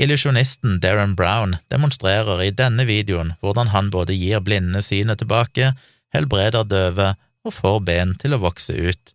Illusjonisten 0.00 0.78
Darren 0.80 1.12
Brown 1.16 1.58
demonstrerer 1.72 2.40
i 2.40 2.52
denne 2.56 2.86
videoen 2.88 3.34
hvordan 3.44 3.72
han 3.74 3.90
både 3.92 4.16
gir 4.16 4.40
blinde 4.40 4.80
synet 4.84 5.20
tilbake, 5.20 5.74
helbreder 6.14 6.64
døve 6.64 7.12
og 7.44 7.56
får 7.58 7.82
ben 7.84 8.14
til 8.20 8.36
å 8.36 8.40
vokse 8.40 8.72
ut. 8.72 9.12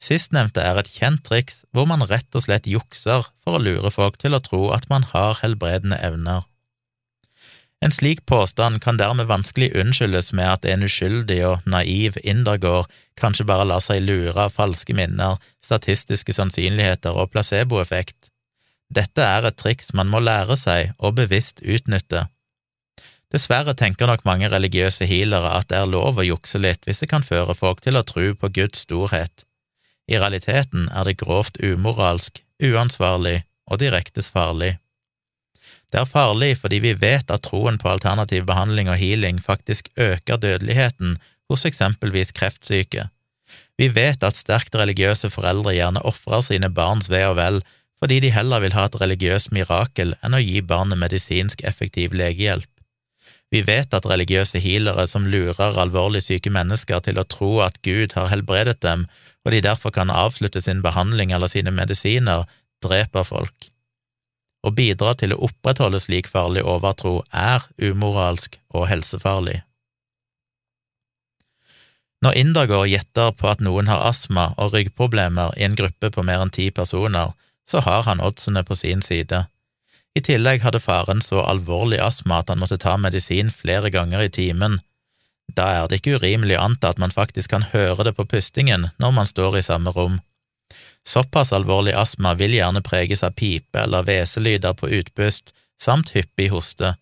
Sistnevnte 0.00 0.62
er 0.64 0.80
et 0.80 0.92
kjent 0.92 1.24
triks 1.24 1.62
hvor 1.72 1.88
man 1.88 2.04
rett 2.08 2.36
og 2.36 2.44
slett 2.44 2.68
jukser 2.68 3.26
for 3.44 3.56
å 3.56 3.62
lure 3.62 3.92
folk 3.92 4.20
til 4.20 4.36
å 4.36 4.44
tro 4.44 4.68
at 4.76 4.88
man 4.92 5.04
har 5.12 5.40
helbredende 5.42 5.98
evner. 6.00 6.46
En 7.80 7.92
slik 7.92 8.26
påstand 8.26 8.82
kan 8.84 8.98
dermed 9.00 9.26
vanskelig 9.26 9.70
unnskyldes 9.80 10.34
med 10.36 10.50
at 10.52 10.66
en 10.68 10.82
uskyldig 10.84 11.38
og 11.48 11.62
naiv 11.64 12.18
indergård 12.20 12.90
kanskje 13.16 13.46
bare 13.48 13.64
lar 13.64 13.80
seg 13.80 14.02
lure 14.04 14.36
av 14.36 14.52
falske 14.52 14.92
minner, 14.96 15.38
statistiske 15.64 16.34
sannsynligheter 16.36 17.16
og 17.16 17.32
placeboeffekt. 17.32 18.28
Dette 18.92 19.24
er 19.24 19.48
et 19.48 19.56
triks 19.56 19.94
man 19.96 20.10
må 20.12 20.20
lære 20.20 20.58
seg 20.60 20.92
og 20.98 21.16
bevisst 21.22 21.64
utnytte. 21.64 22.26
Dessverre 23.32 23.76
tenker 23.78 24.10
nok 24.10 24.26
mange 24.26 24.50
religiøse 24.50 25.06
healere 25.06 25.54
at 25.54 25.70
det 25.70 25.78
er 25.78 25.88
lov 25.88 26.18
å 26.18 26.26
jukse 26.26 26.58
litt 26.58 26.84
hvis 26.84 27.04
det 27.04 27.08
kan 27.12 27.24
føre 27.24 27.54
folk 27.54 27.80
til 27.84 27.96
å 27.96 28.04
tro 28.04 28.26
på 28.34 28.50
Guds 28.60 28.84
storhet. 28.84 29.46
I 30.10 30.18
realiteten 30.18 30.88
er 30.90 31.06
det 31.06 31.20
grovt 31.22 31.56
umoralsk, 31.62 32.42
uansvarlig 32.60 33.38
og 33.70 33.80
direktes 33.80 34.28
farlig. 34.34 34.74
Det 35.90 36.00
er 36.00 36.08
farlig 36.08 36.52
fordi 36.60 36.78
vi 36.84 36.94
vet 36.94 37.30
at 37.34 37.44
troen 37.48 37.78
på 37.78 37.90
alternativ 37.90 38.46
behandling 38.46 38.90
og 38.90 38.98
healing 39.00 39.40
faktisk 39.42 39.90
øker 39.98 40.38
dødeligheten 40.38 41.16
hos 41.50 41.66
eksempelvis 41.66 42.30
kreftsyke. 42.32 43.08
Vi 43.78 43.88
vet 43.94 44.22
at 44.22 44.38
sterkt 44.38 44.76
religiøse 44.78 45.30
foreldre 45.34 45.74
gjerne 45.74 46.02
ofrer 46.06 46.44
sine 46.46 46.70
barns 46.70 47.10
ve 47.10 47.24
og 47.26 47.38
vel 47.40 47.62
fordi 48.00 48.20
de 48.24 48.30
heller 48.32 48.62
vil 48.64 48.72
ha 48.72 48.86
et 48.88 49.00
religiøst 49.00 49.50
mirakel 49.52 50.14
enn 50.24 50.36
å 50.36 50.40
gi 50.40 50.60
barnet 50.64 51.00
medisinsk 51.00 51.64
effektiv 51.68 52.14
legehjelp. 52.16 52.68
Vi 53.50 53.64
vet 53.66 53.94
at 53.96 54.06
religiøse 54.06 54.62
healere 54.62 55.06
som 55.10 55.26
lurer 55.26 55.78
alvorlig 55.82 56.22
syke 56.22 56.52
mennesker 56.54 57.02
til 57.04 57.18
å 57.18 57.26
tro 57.26 57.58
at 57.66 57.80
Gud 57.82 58.14
har 58.14 58.30
helbredet 58.30 58.78
dem, 58.86 59.08
og 59.44 59.52
de 59.52 59.60
derfor 59.66 59.92
kan 59.96 60.12
avslutte 60.12 60.62
sin 60.62 60.84
behandling 60.86 61.34
eller 61.34 61.50
sine 61.50 61.74
medisiner, 61.74 62.46
dreper 62.84 63.26
folk. 63.26 63.69
Å 64.60 64.70
bidra 64.76 65.14
til 65.16 65.32
å 65.32 65.40
opprettholde 65.46 66.00
slik 66.02 66.28
farlig 66.28 66.62
overtro 66.68 67.20
er 67.32 67.64
umoralsk 67.80 68.58
og 68.74 68.88
helsefarlig. 68.90 69.62
Når 72.20 72.36
Indergård 72.36 72.90
gjetter 72.90 73.32
på 73.32 73.48
at 73.48 73.62
noen 73.64 73.88
har 73.88 74.02
astma 74.04 74.50
og 74.60 74.74
ryggproblemer 74.76 75.54
i 75.56 75.64
en 75.64 75.76
gruppe 75.78 76.10
på 76.12 76.24
mer 76.26 76.44
enn 76.44 76.52
ti 76.52 76.68
personer, 76.70 77.32
så 77.64 77.80
har 77.86 78.04
han 78.04 78.20
oddsene 78.20 78.60
på 78.66 78.76
sin 78.76 79.00
side. 79.00 79.46
I 80.18 80.20
tillegg 80.26 80.60
hadde 80.60 80.82
faren 80.84 81.22
så 81.24 81.40
alvorlig 81.46 82.00
astma 82.02 82.42
at 82.42 82.50
han 82.52 82.60
måtte 82.60 82.80
ta 82.82 82.96
medisin 83.00 83.48
flere 83.54 83.92
ganger 83.94 84.26
i 84.26 84.32
timen. 84.36 84.80
Da 85.56 85.70
er 85.78 85.88
det 85.88 86.00
ikke 86.00 86.18
urimelig 86.20 86.58
å 86.58 86.66
anta 86.66 86.90
at 86.92 87.00
man 87.00 87.14
faktisk 87.14 87.54
kan 87.54 87.70
høre 87.72 88.04
det 88.06 88.16
på 88.18 88.26
pustingen 88.28 88.90
når 89.00 89.14
man 89.16 89.30
står 89.30 89.58
i 89.58 89.64
samme 89.64 89.94
rom. 89.96 90.20
Såpass 91.06 91.52
alvorlig 91.52 91.94
astma 91.96 92.34
vil 92.34 92.54
gjerne 92.54 92.82
preges 92.84 93.22
av 93.26 93.34
pipe 93.38 93.80
eller 93.80 94.04
hveselyder 94.06 94.76
på 94.76 94.90
utpust, 95.00 95.54
samt 95.80 96.12
hyppig 96.14 96.50
hoste. 96.52 96.94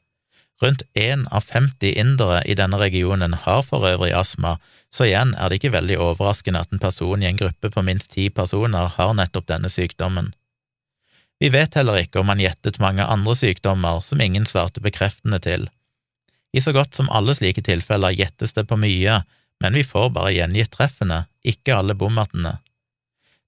Rundt 0.62 0.82
én 0.94 1.26
av 1.30 1.44
50 1.46 1.94
indere 2.00 2.42
i 2.46 2.54
denne 2.58 2.78
regionen 2.78 3.34
har 3.44 3.62
for 3.62 3.86
øvrig 3.86 4.10
astma, 4.14 4.56
så 4.90 5.06
igjen 5.06 5.34
er 5.38 5.50
det 5.50 5.60
ikke 5.60 5.74
veldig 5.76 5.98
overraskende 6.02 6.62
at 6.64 6.72
en 6.72 6.82
person 6.82 7.22
i 7.22 7.28
en 7.28 7.38
gruppe 7.38 7.70
på 7.70 7.84
minst 7.86 8.10
ti 8.14 8.26
personer 8.30 8.90
har 8.96 9.14
nettopp 9.14 9.46
denne 9.50 9.70
sykdommen. 9.70 10.32
Vi 11.38 11.52
vet 11.54 11.76
heller 11.78 12.00
ikke 12.02 12.18
om 12.18 12.30
han 12.32 12.42
gjettet 12.42 12.80
mange 12.82 13.06
andre 13.06 13.36
sykdommer 13.38 14.00
som 14.02 14.20
ingen 14.20 14.46
svarte 14.46 14.82
bekreftende 14.82 15.38
til. 15.38 15.68
I 16.50 16.60
så 16.64 16.72
godt 16.74 16.96
som 16.98 17.10
alle 17.14 17.36
slike 17.38 17.62
tilfeller 17.62 18.16
gjettes 18.16 18.56
det 18.56 18.66
på 18.66 18.78
mye, 18.80 19.20
men 19.62 19.78
vi 19.78 19.84
får 19.86 20.10
bare 20.16 20.34
gjengitt 20.34 20.72
treffene, 20.74 21.26
ikke 21.46 21.76
alle 21.76 21.94
bommertene. 21.98 22.56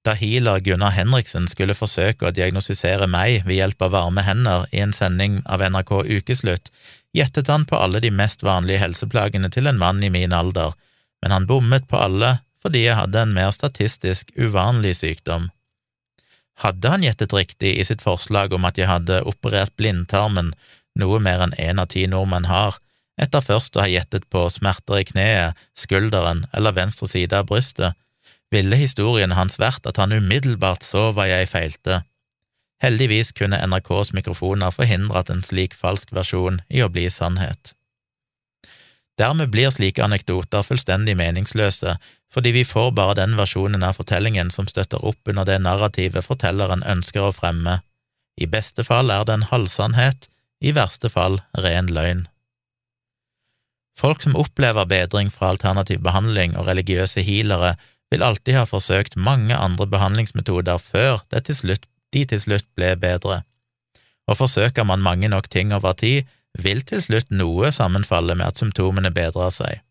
Da 0.05 0.15
healer 0.17 0.61
Gunnar 0.65 0.95
Henriksen 0.97 1.49
skulle 1.51 1.77
forsøke 1.77 2.29
å 2.29 2.33
diagnostisere 2.33 3.09
meg 3.11 3.43
ved 3.45 3.59
hjelp 3.59 3.83
av 3.85 3.93
varme 3.97 4.25
hender 4.25 4.65
i 4.73 4.81
en 4.81 4.95
sending 4.97 5.41
av 5.45 5.61
NRK 5.61 5.93
Ukeslutt, 6.09 6.71
gjettet 7.13 7.51
han 7.53 7.67
på 7.69 7.77
alle 7.77 8.01
de 8.01 8.13
mest 8.15 8.45
vanlige 8.47 8.81
helseplagene 8.81 9.51
til 9.53 9.69
en 9.69 9.81
mann 9.81 10.01
i 10.03 10.13
min 10.13 10.33
alder, 10.33 10.73
men 11.21 11.35
han 11.37 11.49
bommet 11.51 11.89
på 11.89 12.01
alle 12.01 12.39
fordi 12.61 12.85
jeg 12.85 12.97
hadde 12.97 13.23
en 13.23 13.33
mer 13.33 13.53
statistisk 13.57 14.33
uvanlig 14.37 14.95
sykdom. 14.99 15.49
Hadde 16.61 16.93
han 16.93 17.05
gjettet 17.05 17.33
riktig 17.33 17.73
i 17.81 17.87
sitt 17.89 18.03
forslag 18.05 18.53
om 18.53 18.67
at 18.69 18.77
jeg 18.77 18.89
hadde 18.89 19.23
operert 19.29 19.73
blindtarmen, 19.81 20.53
noe 21.01 21.21
mer 21.25 21.41
enn 21.45 21.57
én 21.57 21.81
av 21.81 21.89
ti 21.93 22.05
nordmenn 22.09 22.51
har, 22.51 22.77
etter 23.21 23.45
først 23.45 23.77
å 23.77 23.85
ha 23.85 23.89
gjettet 23.89 24.27
på 24.33 24.45
smerter 24.53 25.01
i 25.01 25.07
kneet, 25.09 25.57
skulderen 25.77 26.45
eller 26.57 26.77
venstre 26.77 27.09
side 27.09 27.37
av 27.37 27.49
brystet, 27.49 27.97
ville 28.51 28.77
historien 28.77 29.35
hans 29.39 29.59
vært 29.63 29.87
at 29.87 30.01
han 30.03 30.13
umiddelbart 30.13 30.87
så 30.87 31.11
hva 31.15 31.29
jeg 31.31 31.51
feilte. 31.51 32.03
Heldigvis 32.83 33.35
kunne 33.37 33.61
NRKs 33.61 34.15
mikrofoner 34.17 34.73
forhindre 34.75 35.21
at 35.21 35.31
en 35.31 35.45
slik 35.45 35.77
falsk 35.77 36.15
versjon 36.17 36.63
i 36.69 36.81
å 36.83 36.89
bli 36.93 37.07
sannhet. 37.13 37.75
Dermed 39.21 39.51
blir 39.53 39.69
slike 39.69 40.01
anekdoter 40.01 40.65
fullstendig 40.65 41.13
meningsløse, 41.21 41.99
fordi 42.33 42.55
vi 42.55 42.65
får 42.65 42.95
bare 42.97 43.19
den 43.19 43.37
versjonen 43.37 43.85
av 43.85 43.99
fortellingen 43.99 44.53
som 44.55 44.69
støtter 44.71 45.03
opp 45.05 45.29
under 45.29 45.45
det 45.45 45.59
narrativet 45.61 46.25
fortelleren 46.25 46.85
ønsker 46.89 47.27
å 47.27 47.35
fremme. 47.37 47.81
I 48.41 48.49
beste 48.49 48.87
fall 48.87 49.13
er 49.13 49.27
det 49.29 49.37
en 49.37 49.49
halvsannhet, 49.51 50.31
i 50.65 50.73
verste 50.77 51.11
fall 51.13 51.41
ren 51.57 51.91
løgn. 51.93 52.27
Folk 53.99 54.23
som 54.25 54.37
opplever 54.39 54.89
bedring 54.89 55.29
fra 55.33 55.51
alternativ 55.53 56.01
behandling 56.05 56.57
og 56.57 56.71
religiøse 56.71 57.21
healere, 57.27 57.75
vil 58.11 58.25
alltid 58.27 58.59
ha 58.59 58.65
forsøkt 58.67 59.17
mange 59.17 59.57
andre 59.57 59.87
behandlingsmetoder 59.87 60.79
før 60.83 61.23
til 61.31 61.57
slutt, 61.57 61.87
de 62.11 62.25
til 62.27 62.41
slutt 62.43 62.67
ble 62.75 62.97
bedre, 62.99 63.43
og 64.27 64.39
forsøker 64.41 64.87
man 64.87 65.03
mange 65.03 65.29
nok 65.31 65.49
ting 65.51 65.75
over 65.75 65.95
tid, 65.95 66.27
vil 66.59 66.83
til 66.83 67.03
slutt 67.03 67.31
noe 67.31 67.71
sammenfalle 67.73 68.35
med 68.35 68.51
at 68.51 68.59
symptomene 68.59 69.13
bedrer 69.15 69.55
seg. 69.55 69.85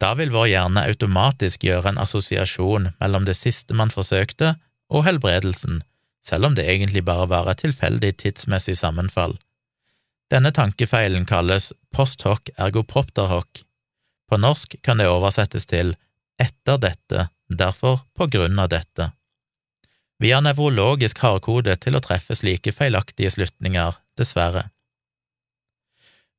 Da 0.00 0.14
vil 0.16 0.32
vår 0.32 0.48
hjerne 0.48 0.86
automatisk 0.88 1.66
gjøre 1.68 1.92
en 1.92 2.00
assosiasjon 2.00 2.88
mellom 3.02 3.26
det 3.28 3.36
siste 3.36 3.76
man 3.76 3.92
forsøkte, 3.92 4.54
og 4.90 5.04
helbredelsen, 5.04 5.82
selv 6.24 6.48
om 6.48 6.56
det 6.56 6.64
egentlig 6.68 7.04
bare 7.04 7.28
var 7.28 7.50
et 7.52 7.60
tilfeldig 7.62 8.14
tidsmessig 8.22 8.78
sammenfall. 8.80 9.36
Denne 10.32 10.52
tankefeilen 10.56 11.26
kalles 11.28 11.70
post 11.92 12.24
hoc 12.24 12.48
ergopropter 12.56 13.28
hoc. 13.28 13.64
På 14.30 14.38
norsk 14.40 14.76
kan 14.86 15.02
det 15.02 15.10
oversettes 15.10 15.66
til 15.66 15.94
etter 16.40 16.80
dette, 16.80 17.28
derfor 17.48 18.04
på 18.16 18.28
grunn 18.32 18.58
av 18.58 18.70
dette. 18.72 19.10
Vi 20.20 20.32
er 20.36 20.42
nevrologisk 20.44 21.22
hardkode 21.24 21.76
til 21.80 21.96
å 21.96 22.02
treffe 22.04 22.36
slike 22.36 22.74
feilaktige 22.76 23.32
slutninger, 23.32 23.96
dessverre. 24.20 24.68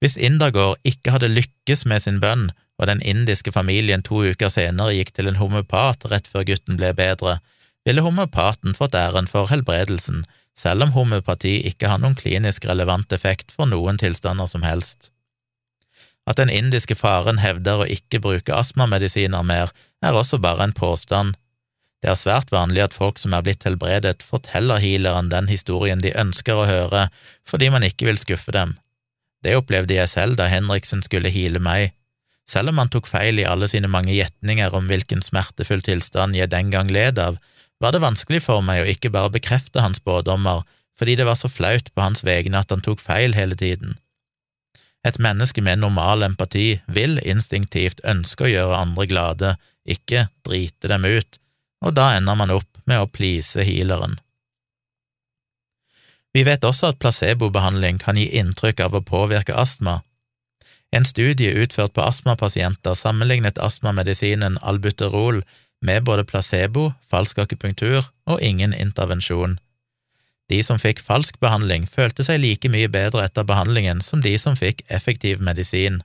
Hvis 0.02 0.18
Indagård 0.18 0.82
ikke 0.86 1.14
hadde 1.16 1.30
lykkes 1.30 1.86
med 1.90 2.04
sin 2.04 2.20
bønn, 2.22 2.50
og 2.82 2.88
den 2.90 3.02
indiske 3.06 3.54
familien 3.54 4.02
to 4.02 4.24
uker 4.26 4.50
senere 4.50 4.96
gikk 4.98 5.12
til 5.14 5.30
en 5.30 5.38
homopat 5.38 6.08
rett 6.10 6.30
før 6.30 6.48
gutten 6.50 6.80
ble 6.80 6.90
bedre, 6.98 7.38
ville 7.86 8.02
homopaten 8.06 8.74
fått 8.78 8.98
æren 8.98 9.30
for 9.30 9.50
helbredelsen, 9.54 10.24
selv 10.58 10.88
om 10.88 10.94
homopati 10.96 11.60
ikke 11.70 11.90
har 11.90 12.02
noen 12.02 12.18
klinisk 12.18 12.66
relevant 12.70 13.14
effekt 13.14 13.54
for 13.54 13.70
noen 13.70 14.02
tilstander 14.02 14.50
som 14.50 14.66
helst. 14.66 15.12
At 16.30 16.38
den 16.38 16.50
indiske 16.54 16.98
faren 16.98 17.42
hevder 17.42 17.82
å 17.82 17.90
ikke 17.90 18.22
bruke 18.22 18.54
astmamedisiner 18.54 19.46
mer, 19.46 19.74
er 20.02 20.18
også 20.18 20.40
bare 20.42 20.66
en 20.66 20.76
påstand. 20.76 21.36
Det 22.02 22.10
er 22.10 22.18
svært 22.18 22.50
vanlig 22.54 22.82
at 22.88 22.98
folk 22.98 23.20
som 23.22 23.36
er 23.38 23.44
blitt 23.46 23.66
helbredet, 23.68 24.24
forteller 24.26 24.82
healeren 24.82 25.30
den 25.30 25.50
historien 25.52 26.02
de 26.02 26.16
ønsker 26.18 26.58
å 26.58 26.68
høre, 26.70 27.08
fordi 27.46 27.70
man 27.70 27.86
ikke 27.86 28.10
vil 28.10 28.18
skuffe 28.22 28.54
dem. 28.56 28.76
Det 29.46 29.56
opplevde 29.58 29.98
jeg 29.98 30.10
selv 30.10 30.38
da 30.38 30.50
Henriksen 30.50 31.06
skulle 31.06 31.34
heale 31.34 31.62
meg. 31.62 31.94
Selv 32.50 32.74
om 32.74 32.82
han 32.82 32.90
tok 32.94 33.08
feil 33.10 33.40
i 33.40 33.48
alle 33.48 33.70
sine 33.70 33.90
mange 33.90 34.14
gjetninger 34.14 34.74
om 34.76 34.90
hvilken 34.90 35.22
smertefull 35.26 35.82
tilstand 35.86 36.36
jeg 36.38 36.50
den 36.52 36.74
gang 36.74 36.90
led 36.92 37.22
av, 37.22 37.38
var 37.82 37.94
det 37.94 38.04
vanskelig 38.04 38.44
for 38.46 38.66
meg 38.66 38.82
å 38.84 38.90
ikke 38.90 39.14
bare 39.14 39.34
bekrefte 39.34 39.82
hans 39.82 40.02
spådommer 40.02 40.66
fordi 41.00 41.16
det 41.18 41.26
var 41.26 41.38
så 41.40 41.50
flaut 41.50 41.88
på 41.96 42.04
hans 42.04 42.22
vegne 42.22 42.60
at 42.60 42.70
han 42.70 42.84
tok 42.86 43.00
feil 43.02 43.34
hele 43.34 43.56
tiden. 43.58 43.96
Et 45.08 45.18
menneske 45.18 45.64
med 45.66 45.82
normal 45.82 46.22
empati 46.28 46.76
vil 46.86 47.18
instinktivt 47.26 48.04
ønske 48.06 48.46
å 48.46 48.52
gjøre 48.52 48.82
andre 48.84 49.08
glade, 49.10 49.54
ikke 49.94 50.28
drite 50.48 50.90
dem 50.92 51.06
ut, 51.06 51.40
og 51.86 51.96
da 51.98 52.12
ender 52.18 52.38
man 52.38 52.54
opp 52.54 52.82
med 52.90 53.02
å 53.02 53.10
please 53.10 53.66
healeren. 53.66 54.20
Vi 56.32 56.46
vet 56.48 56.64
også 56.64 56.94
at 56.94 57.00
placebobehandling 57.04 58.00
kan 58.00 58.20
gi 58.20 58.30
inntrykk 58.40 58.86
av 58.86 58.96
å 58.96 59.04
påvirke 59.04 59.56
astma. 59.58 60.00
En 60.92 61.08
studie 61.08 61.56
utført 61.64 61.94
på 61.96 62.04
astmapasienter 62.04 62.96
sammenlignet 63.00 63.60
astmamedisinen 63.60 64.58
albuterol 64.62 65.42
med 65.82 66.06
både 66.08 66.24
placebo, 66.28 66.92
falsk 67.08 67.40
akupunktur 67.44 68.06
og 68.30 68.42
ingen 68.44 68.74
intervensjon. 68.74 69.58
De 70.52 70.60
som 70.64 70.80
fikk 70.80 71.00
falsk 71.04 71.40
behandling, 71.40 71.86
følte 71.88 72.26
seg 72.28 72.42
like 72.44 72.70
mye 72.72 72.90
bedre 72.92 73.24
etter 73.28 73.48
behandlingen 73.48 74.02
som 74.04 74.24
de 74.24 74.36
som 74.40 74.58
fikk 74.60 74.84
effektiv 74.92 75.40
medisin. 75.40 76.02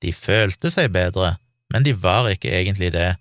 De 0.00 0.14
følte 0.16 0.72
seg 0.72 0.92
bedre, 0.94 1.34
men 1.70 1.86
de 1.86 1.94
var 1.94 2.28
ikke 2.30 2.52
egentlig 2.52 2.92
det. 2.94 3.14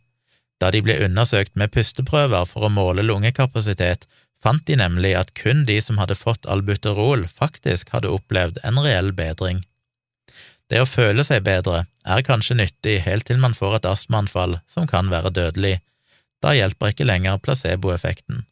Da 0.60 0.72
de 0.76 0.82
ble 0.84 0.98
undersøkt 1.06 1.56
med 1.56 1.72
pusteprøver 1.72 2.48
for 2.50 2.68
å 2.68 2.74
måle 2.74 3.06
lungekapasitet, 3.06 4.08
fant 4.44 4.66
de 4.68 4.76
nemlig 4.80 5.14
at 5.20 5.34
kun 5.38 5.66
de 5.68 5.80
som 5.84 6.00
hadde 6.02 6.18
fått 6.20 6.48
albuterol, 6.48 7.26
faktisk 7.28 7.94
hadde 7.96 8.12
opplevd 8.12 8.60
en 8.64 8.80
reell 8.84 9.14
bedring. 9.16 9.64
Det 10.70 10.82
å 10.84 10.90
føle 10.90 11.24
seg 11.26 11.46
bedre 11.48 11.86
er 12.06 12.26
kanskje 12.26 12.60
nyttig 12.60 13.00
helt 13.06 13.26
til 13.30 13.40
man 13.42 13.56
får 13.58 13.80
et 13.80 13.90
astmaanfall 13.90 14.60
som 14.70 14.86
kan 14.90 15.10
være 15.10 15.34
dødelig. 15.34 15.80
Da 16.44 16.54
hjelper 16.56 16.94
ikke 16.94 17.08
lenger 17.08 17.42
placeboeffekten. 17.44 18.46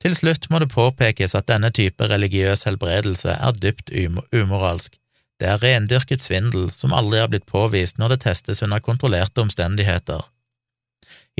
Til 0.00 0.16
slutt 0.16 0.48
må 0.48 0.62
det 0.62 0.70
påpekes 0.72 1.36
at 1.36 1.50
denne 1.50 1.68
type 1.76 2.06
religiøs 2.08 2.64
helbredelse 2.64 3.34
er 3.36 3.58
dypt 3.60 3.92
umoralsk. 4.32 4.96
Det 5.40 5.48
er 5.48 5.62
rendyrket 5.62 6.20
svindel 6.20 6.68
som 6.74 6.92
aldri 6.92 7.22
har 7.22 7.30
blitt 7.32 7.48
påvist 7.48 7.96
når 7.98 8.14
det 8.14 8.22
testes 8.26 8.60
under 8.66 8.82
kontrollerte 8.84 9.40
omstendigheter. 9.40 10.26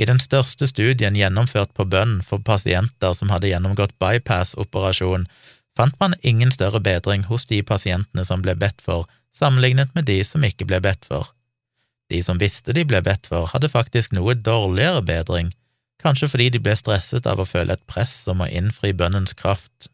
I 0.01 0.07
den 0.09 0.19
største 0.23 0.65
studien 0.69 1.17
gjennomført 1.17 1.75
på 1.77 1.85
bønn 1.85 2.21
for 2.25 2.41
pasienter 2.41 3.13
som 3.13 3.29
hadde 3.29 3.51
gjennomgått 3.51 3.93
bypass-operasjon, 4.01 5.27
fant 5.77 5.99
man 6.01 6.17
ingen 6.21 6.51
større 6.51 6.81
bedring 6.81 7.27
hos 7.29 7.45
de 7.45 7.61
pasientene 7.61 8.25
som 8.25 8.41
ble 8.41 8.55
bedt 8.57 8.81
for, 8.81 9.05
sammenlignet 9.37 9.93
med 9.95 10.09
de 10.09 10.17
som 10.25 10.43
ikke 10.43 10.65
ble 10.65 10.81
bedt 10.81 11.05
for. 11.05 11.29
De 12.11 12.19
som 12.25 12.41
visste 12.41 12.73
de 12.75 12.83
ble 12.87 12.99
bedt 13.05 13.29
for, 13.29 13.51
hadde 13.53 13.69
faktisk 13.71 14.15
noe 14.17 14.33
dårligere 14.35 15.03
bedring, 15.05 15.53
kanskje 16.01 16.31
fordi 16.33 16.49
de 16.55 16.63
ble 16.63 16.73
stresset 16.75 17.29
av 17.29 17.39
å 17.39 17.47
føle 17.47 17.77
et 17.77 17.87
press 17.87 18.15
om 18.31 18.41
å 18.41 18.49
innfri 18.49 18.91
bønnens 18.97 19.37
kraft. 19.37 19.91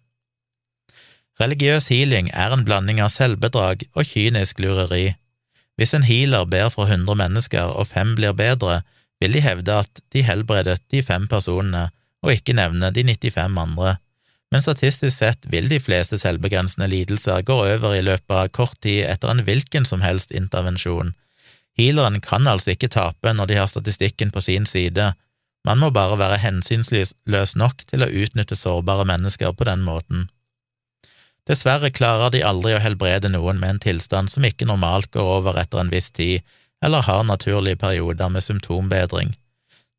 Religiøs 1.42 1.92
healing 1.94 2.32
er 2.34 2.54
en 2.54 2.66
blanding 2.66 3.02
av 3.04 3.12
selvbedrag 3.14 3.86
og 3.94 4.10
kynisk 4.10 4.60
lureri. 4.64 5.16
Hvis 5.78 5.94
en 5.94 6.08
healer 6.08 6.48
ber 6.50 6.72
for 6.74 6.90
hundre 6.90 7.14
mennesker 7.20 7.70
og 7.78 7.92
fem 7.92 8.16
blir 8.18 8.34
bedre, 8.34 8.82
vil 9.22 9.38
de 9.38 9.44
hevde 9.46 9.80
at 9.84 10.02
de 10.14 10.26
helbredet 10.26 10.80
de 10.94 11.04
fem 11.06 11.28
personene, 11.30 11.90
og 12.26 12.34
ikke 12.34 12.58
nevne 12.58 12.90
de 12.94 13.06
95 13.06 13.62
andre 13.62 13.98
men 14.52 14.64
statistisk 14.64 15.18
sett 15.18 15.48
vil 15.52 15.68
de 15.70 15.80
fleste 15.84 16.20
selvbegrensende 16.22 16.88
lidelser 16.92 17.44
gå 17.48 17.56
over 17.66 17.96
i 17.96 18.04
løpet 18.06 18.36
av 18.36 18.52
kort 18.56 18.78
tid 18.84 19.04
etter 19.10 19.32
en 19.32 19.44
hvilken 19.48 19.88
som 19.88 20.04
helst 20.06 20.32
intervensjon. 20.32 21.14
Healeren 21.78 22.22
kan 22.24 22.48
altså 22.48 22.74
ikke 22.74 22.92
tape 22.94 23.34
når 23.36 23.52
de 23.52 23.60
har 23.60 23.68
statistikken 23.72 24.32
på 24.32 24.42
sin 24.42 24.66
side, 24.66 25.14
man 25.68 25.82
må 25.82 25.90
bare 25.92 26.16
være 26.16 26.40
hensynsløs 26.40 27.56
nok 27.60 27.84
til 27.90 28.06
å 28.06 28.08
utnytte 28.08 28.56
sårbare 28.56 29.04
mennesker 29.10 29.52
på 29.52 29.68
den 29.68 29.84
måten. 29.84 30.30
Dessverre 31.48 31.90
klarer 31.96 32.32
de 32.34 32.44
aldri 32.44 32.74
å 32.76 32.84
helbrede 32.84 33.32
noen 33.32 33.60
med 33.62 33.76
en 33.76 33.84
tilstand 33.86 34.32
som 34.32 34.46
ikke 34.48 34.68
normalt 34.68 35.10
går 35.14 35.30
over 35.38 35.60
etter 35.62 35.80
en 35.80 35.92
viss 35.94 36.10
tid, 36.12 36.44
eller 36.84 37.08
har 37.08 37.24
naturlige 37.24 37.80
perioder 37.80 38.30
med 38.30 38.44
symptombedring. 38.44 39.36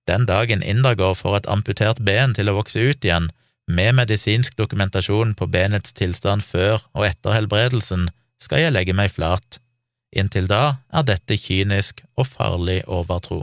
Den 0.09 0.27
dagen 0.29 0.63
Indergård 0.63 1.19
får 1.21 1.37
et 1.39 1.49
amputert 1.53 2.01
ben 2.05 2.35
til 2.37 2.49
å 2.49 2.57
vokse 2.61 2.81
ut 2.81 3.05
igjen, 3.05 3.31
med 3.69 3.97
medisinsk 3.99 4.57
dokumentasjon 4.57 5.35
på 5.37 5.49
benets 5.53 5.93
tilstand 5.93 6.45
før 6.45 6.81
og 6.97 7.05
etter 7.11 7.37
helbredelsen 7.37 8.07
skal 8.41 8.63
jeg 8.63 8.73
legge 8.73 8.95
meg 8.97 9.13
flat. 9.13 9.61
Inntil 10.17 10.49
da 10.49 10.79
er 10.89 11.05
dette 11.05 11.37
kynisk 11.37 12.01
og 12.17 12.31
farlig 12.31 12.81
overtro. 12.89 13.43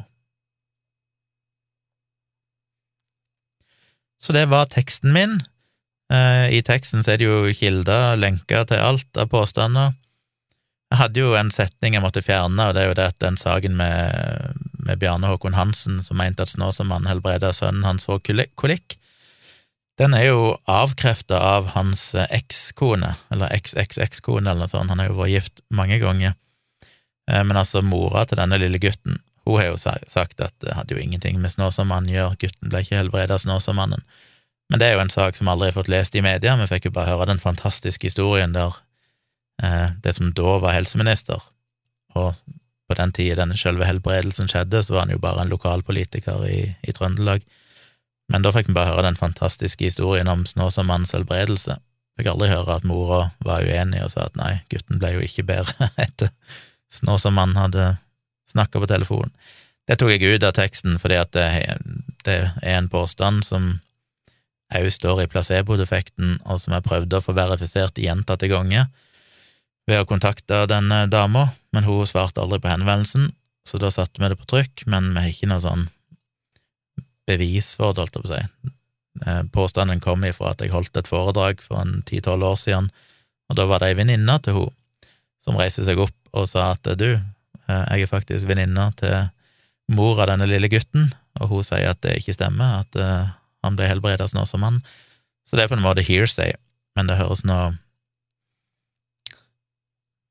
Så 4.18 4.34
det 4.34 4.48
var 4.50 4.72
teksten 4.74 5.14
min. 5.14 5.44
Eh, 6.14 6.58
I 6.58 6.62
teksten 6.66 7.04
så 7.04 7.16
er 7.16 7.22
det 7.22 7.30
jo 7.30 7.54
kilder, 7.58 8.18
lenker 8.20 8.68
til 8.70 8.82
alt 8.82 9.18
av 9.18 9.30
påstander. 9.32 9.96
Jeg 10.94 11.00
hadde 11.02 11.24
jo 11.24 11.34
en 11.38 11.50
setning 11.52 11.98
jeg 11.98 12.04
måtte 12.04 12.22
fjerne, 12.24 12.70
og 12.70 12.76
det 12.76 12.84
er 12.84 12.92
jo 12.92 12.98
det 13.00 13.08
at 13.10 13.24
den 13.24 13.40
saken 13.42 13.74
med, 13.80 14.62
med 14.86 15.02
Bjarne 15.02 15.32
Håkon 15.32 15.58
Hansen, 15.58 15.98
som 16.06 16.22
mente 16.22 16.46
at 16.46 16.54
Snåsamannen 16.54 17.10
helbreda 17.10 17.50
sønnen 17.56 17.88
hans 17.88 18.06
for 18.06 18.22
kolikk, 18.22 19.00
den 20.00 20.14
er 20.14 20.28
jo 20.28 20.56
avkrefta 20.68 21.40
av 21.40 21.72
hans 21.74 22.10
eh, 22.16 22.28
ekskone, 22.36 23.14
eller 23.32 23.54
eks-eks-ekskone, 23.56 24.50
eller 24.50 24.66
noe 24.66 24.72
sånt, 24.72 24.92
han 24.92 25.02
har 25.02 25.10
jo 25.10 25.20
vært 25.22 25.34
gift 25.34 25.64
mange 25.74 26.00
ganger. 26.04 26.36
Eh, 27.32 27.42
men 27.48 27.58
altså, 27.58 27.82
mora 27.82 28.26
til 28.28 28.42
denne 28.42 28.60
lille 28.62 28.82
gutten, 28.84 29.22
hun 29.46 29.60
har 29.62 29.70
jo 29.70 29.78
sagt 29.78 30.42
at 30.42 30.56
det 30.66 30.74
hadde 30.74 30.96
jo 30.96 31.02
ingenting 31.02 31.38
med 31.42 31.54
Snåsamannen 31.54 32.12
å 32.12 32.16
gjøre, 32.16 32.40
gutten 32.44 32.72
ble 32.72 32.82
ikke 32.84 33.00
helbreda 33.00 33.38
av 33.38 33.44
Snåsamannen. 33.46 34.04
Men 34.70 34.82
det 34.82 34.88
er 34.88 34.96
jo 34.96 35.04
en 35.04 35.14
sak 35.14 35.38
som 35.38 35.50
aldri 35.52 35.70
har 35.70 35.78
fått 35.78 35.92
lest 35.92 36.16
i 36.16 36.24
media, 36.26 36.56
vi 36.58 36.70
fikk 36.70 36.90
jo 36.90 36.96
bare 36.96 37.12
høre 37.14 37.30
den 37.30 37.42
fantastiske 37.42 38.08
historien 38.08 38.56
der 38.56 38.80
eh, 39.64 39.92
det 40.02 40.16
som 40.18 40.32
da 40.34 40.56
var 40.64 40.74
helseminister, 40.74 41.44
og 42.16 42.34
på 42.86 42.98
den 42.98 43.14
tida 43.14 43.42
denne 43.42 43.58
selve 43.58 43.86
helbredelsen 43.86 44.50
skjedde, 44.50 44.82
så 44.86 44.96
var 44.96 45.06
han 45.06 45.14
jo 45.14 45.22
bare 45.22 45.44
en 45.44 45.54
lokalpolitiker 45.54 46.48
i, 46.50 46.60
i 46.82 46.94
Trøndelag 46.94 47.46
men 48.32 48.46
da 48.46 48.52
fikk 48.54 48.70
vi 48.70 48.78
bare 48.78 48.94
høre 48.94 49.06
den 49.06 49.20
fantastiske 49.20 49.86
historien 49.86 50.30
om 50.32 50.46
Snåsamannens 50.50 51.14
helbredelse. 51.14 51.78
Fikk 52.18 52.32
aldri 52.32 52.50
høre 52.50 52.80
at 52.80 52.88
mora 52.88 53.30
var 53.46 53.66
uenig 53.66 54.02
og 54.06 54.14
sa 54.14 54.30
at 54.30 54.40
nei, 54.40 54.54
gutten 54.72 55.02
ble 55.02 55.16
jo 55.18 55.26
ikke 55.26 55.46
bedre 55.46 55.90
etter 56.06 56.32
Snåsamannen 56.94 57.60
hadde 57.60 57.88
snakka 58.50 58.82
på 58.82 58.90
telefonen. 58.90 59.34
Det 59.86 60.00
tok 60.02 60.16
jeg 60.16 60.38
ut 60.38 60.46
av 60.46 60.56
teksten 60.58 60.98
fordi 61.02 61.18
at 61.22 61.34
det, 61.36 61.46
det 62.26 62.38
er 62.64 62.80
en 62.80 62.90
påstand 62.90 63.44
som 63.46 63.76
òg 64.78 64.92
står 64.94 65.24
i 65.24 65.30
placebo-defekten, 65.32 66.38
og 66.46 66.62
som 66.62 66.76
jeg 66.76 66.86
prøvde 66.86 67.20
å 67.20 67.24
få 67.24 67.36
verifisert 67.38 68.00
gjentatte 68.02 68.50
ganger 68.52 68.88
ved 69.90 70.02
å 70.02 70.08
kontakte 70.10 70.64
denne 70.70 71.06
dama, 71.12 71.50
men 71.76 71.86
hun 71.86 72.08
svarte 72.10 72.42
aldri 72.42 72.62
på 72.64 72.72
henvendelsen, 72.72 73.30
så 73.66 73.80
da 73.82 73.92
satte 73.94 74.22
vi 74.22 74.30
det 74.30 74.40
på 74.40 74.48
trykk, 74.50 74.86
men 74.90 75.12
vi 75.14 75.22
har 75.22 75.34
ikke 75.34 75.50
noe 75.50 75.62
sånn 75.62 75.88
bevis 77.30 77.74
for 77.78 77.94
det, 77.94 78.06
holdt 78.06 78.18
jeg 78.18 78.26
på 78.26 78.30
å 78.30 78.34
si. 78.34 78.72
Eh, 79.26 79.44
påstanden 79.54 80.02
kom 80.04 80.26
ifra 80.28 80.52
at 80.54 80.62
jeg 80.62 80.74
holdt 80.74 80.98
et 81.00 81.10
foredrag 81.10 81.62
for 81.64 81.82
en 81.82 82.02
ti-tolv 82.06 82.46
år 82.46 82.60
siden, 82.62 82.92
og 83.50 83.58
da 83.60 83.68
var 83.70 83.82
det 83.82 83.94
ei 83.94 84.00
venninne 84.00 84.36
til 84.44 84.58
hun 84.58 84.76
som 85.42 85.58
reiste 85.60 85.86
seg 85.86 86.02
opp 86.02 86.16
og 86.36 86.50
sa 86.50 86.72
at 86.74 86.90
du, 87.00 87.12
eh, 87.14 87.86
jeg 87.94 88.06
er 88.06 88.12
faktisk 88.12 88.50
venninna 88.50 88.90
til 89.00 89.30
mor 89.94 90.20
av 90.20 90.32
denne 90.32 90.48
lille 90.50 90.70
gutten, 90.72 91.12
og 91.40 91.52
hun 91.52 91.66
sier 91.66 91.92
at 91.92 92.02
det 92.06 92.18
ikke 92.20 92.34
stemmer, 92.34 92.82
at 92.82 92.98
uh, 92.98 93.34
han 93.66 93.78
ble 93.80 93.90
helbredet 93.90 94.32
nå 94.36 94.46
som 94.50 94.64
han. 94.66 94.80
Så 95.46 95.58
det 95.58 95.66
er 95.66 95.72
på 95.72 95.78
en 95.78 95.86
måte 95.86 96.06
hearsay, 96.06 96.56
men 96.98 97.10
det 97.10 97.20
høres 97.22 97.46
nå 97.46 97.76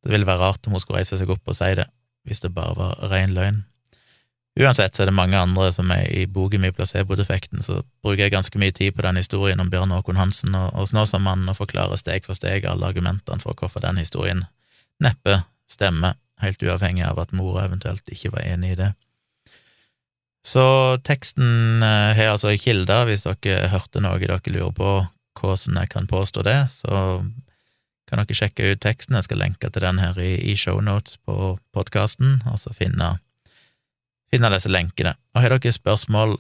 Det 0.05 0.13
ville 0.13 0.27
være 0.29 0.43
rart 0.43 0.67
om 0.67 0.75
hun 0.77 0.83
skulle 0.83 1.01
reise 1.01 1.17
seg 1.17 1.31
opp 1.33 1.49
og 1.49 1.57
si 1.57 1.71
det, 1.79 1.87
hvis 2.29 2.43
det 2.45 2.51
bare 2.53 2.75
var 2.77 2.99
ren 3.09 3.31
løgn. 3.33 3.63
Uansett 4.61 4.95
så 4.95 5.03
er 5.03 5.09
det 5.09 5.17
mange 5.17 5.39
andre 5.39 5.71
som 5.75 5.89
er 5.91 6.05
i 6.15 6.27
boken 6.31 6.61
min 6.63 6.75
Placebo-defekten, 6.77 7.63
så 7.65 7.81
bruker 8.05 8.23
jeg 8.23 8.35
ganske 8.35 8.61
mye 8.61 8.75
tid 8.77 8.93
på 8.95 9.03
den 9.03 9.17
historien 9.19 9.61
om 9.65 9.71
Bjørn 9.71 9.91
Håkon 9.91 10.21
Hansen 10.21 10.55
og, 10.55 10.69
og 10.79 10.87
Snåsamannen 10.93 11.49
og 11.51 11.57
forklarer 11.59 11.99
steg 11.99 12.29
for 12.29 12.39
steg 12.39 12.69
alle 12.71 12.87
argumentene 12.87 13.43
for 13.43 13.57
hvorfor 13.59 13.83
den 13.83 13.99
historien 13.99 14.45
neppe 15.03 15.41
stemmer, 15.67 16.15
helt 16.45 16.63
uavhengig 16.63 17.03
av 17.09 17.19
at 17.19 17.35
mora 17.35 17.65
eventuelt 17.67 18.07
ikke 18.13 18.31
var 18.37 18.47
enig 18.47 18.75
i 18.75 18.79
det. 18.85 18.93
Så 20.45 20.65
teksten 21.09 21.83
eh, 21.83 22.13
har 22.17 22.35
altså 22.35 22.53
kilder, 22.61 23.09
hvis 23.09 23.25
dere 23.25 23.71
hørte 23.73 24.03
noe 24.05 24.21
dere 24.21 24.41
lurer 24.53 24.75
på 24.77 24.93
hvordan 25.41 25.81
jeg 25.81 25.91
kan 25.91 26.07
påstå 26.07 26.45
det, 26.47 26.59
så 26.71 27.25
kan 28.05 28.21
dere 28.21 28.37
sjekke 28.37 28.75
ut 28.75 28.83
teksten. 28.85 29.17
Jeg 29.17 29.27
skal 29.27 29.41
lenke 29.41 29.71
til 29.73 29.83
den 29.83 29.99
her 29.99 30.19
i, 30.21 30.37
i 30.53 30.57
shownotes 30.57 31.17
på 31.25 31.57
podkasten, 31.75 32.43
og 32.51 32.61
så 32.61 32.75
finne 32.77 33.17
finne 34.33 34.51
disse 34.53 34.71
lenkene. 34.71 35.15
Og 35.35 35.45
har 35.45 35.57
dere 35.57 35.73
spørsmål 35.73 36.37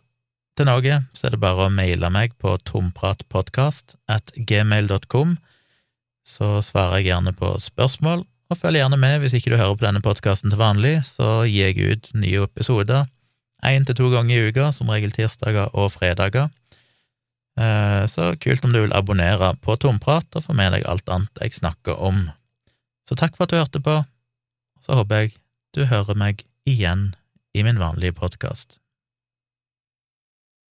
til 0.59 0.69
noe, 0.69 1.01
så 1.17 1.27
er 1.27 1.35
det 1.35 1.43
bare 1.43 1.67
å 1.67 1.73
maile 1.73 2.11
meg 2.13 2.37
på 2.39 2.55
tompratpodkast 2.69 3.97
at 4.11 4.35
gmail.com, 4.37 5.37
så 6.25 6.59
svarer 6.65 7.01
jeg 7.01 7.11
gjerne 7.11 7.35
på 7.37 7.57
spørsmål, 7.61 8.25
og 8.53 8.61
følg 8.61 8.79
gjerne 8.79 9.01
med 9.01 9.19
hvis 9.23 9.35
ikke 9.39 9.55
du 9.55 9.59
hører 9.59 9.75
på 9.77 9.87
denne 9.87 10.05
podkasten 10.05 10.53
til 10.53 10.61
vanlig, 10.61 10.99
så 11.09 11.43
gir 11.49 11.73
jeg 11.73 11.97
ut 11.97 12.11
nye 12.21 12.45
episoder 12.45 13.09
én 13.65 13.87
til 13.87 13.97
to 13.99 14.11
ganger 14.13 14.37
i 14.37 14.51
uka, 14.51 14.71
som 14.73 14.91
regel 14.93 15.13
tirsdager 15.15 15.73
og 15.73 15.93
fredager. 15.95 16.51
Eh, 17.55 18.05
så 18.11 18.35
kult 18.43 18.65
om 18.67 18.73
du 18.75 18.81
vil 18.83 18.97
abonnere 18.97 19.55
på 19.63 19.77
Tomprat 19.79 20.27
og 20.35 20.47
få 20.47 20.57
med 20.59 20.75
deg 20.75 20.87
alt 20.91 21.09
annet 21.09 21.43
jeg 21.43 21.59
snakker 21.61 21.99
om. 21.99 22.27
Så 23.09 23.17
takk 23.19 23.37
for 23.37 23.47
at 23.47 23.55
du 23.55 23.61
hørte 23.61 23.85
på, 23.85 24.01
så 24.83 24.99
håper 24.99 25.25
jeg 25.25 25.37
du 25.75 25.85
hører 25.91 26.19
meg 26.19 26.45
igjen 26.69 27.13
i 27.55 27.63
min 27.67 27.79
vanlige 27.79 28.17
podkast. 28.17 28.79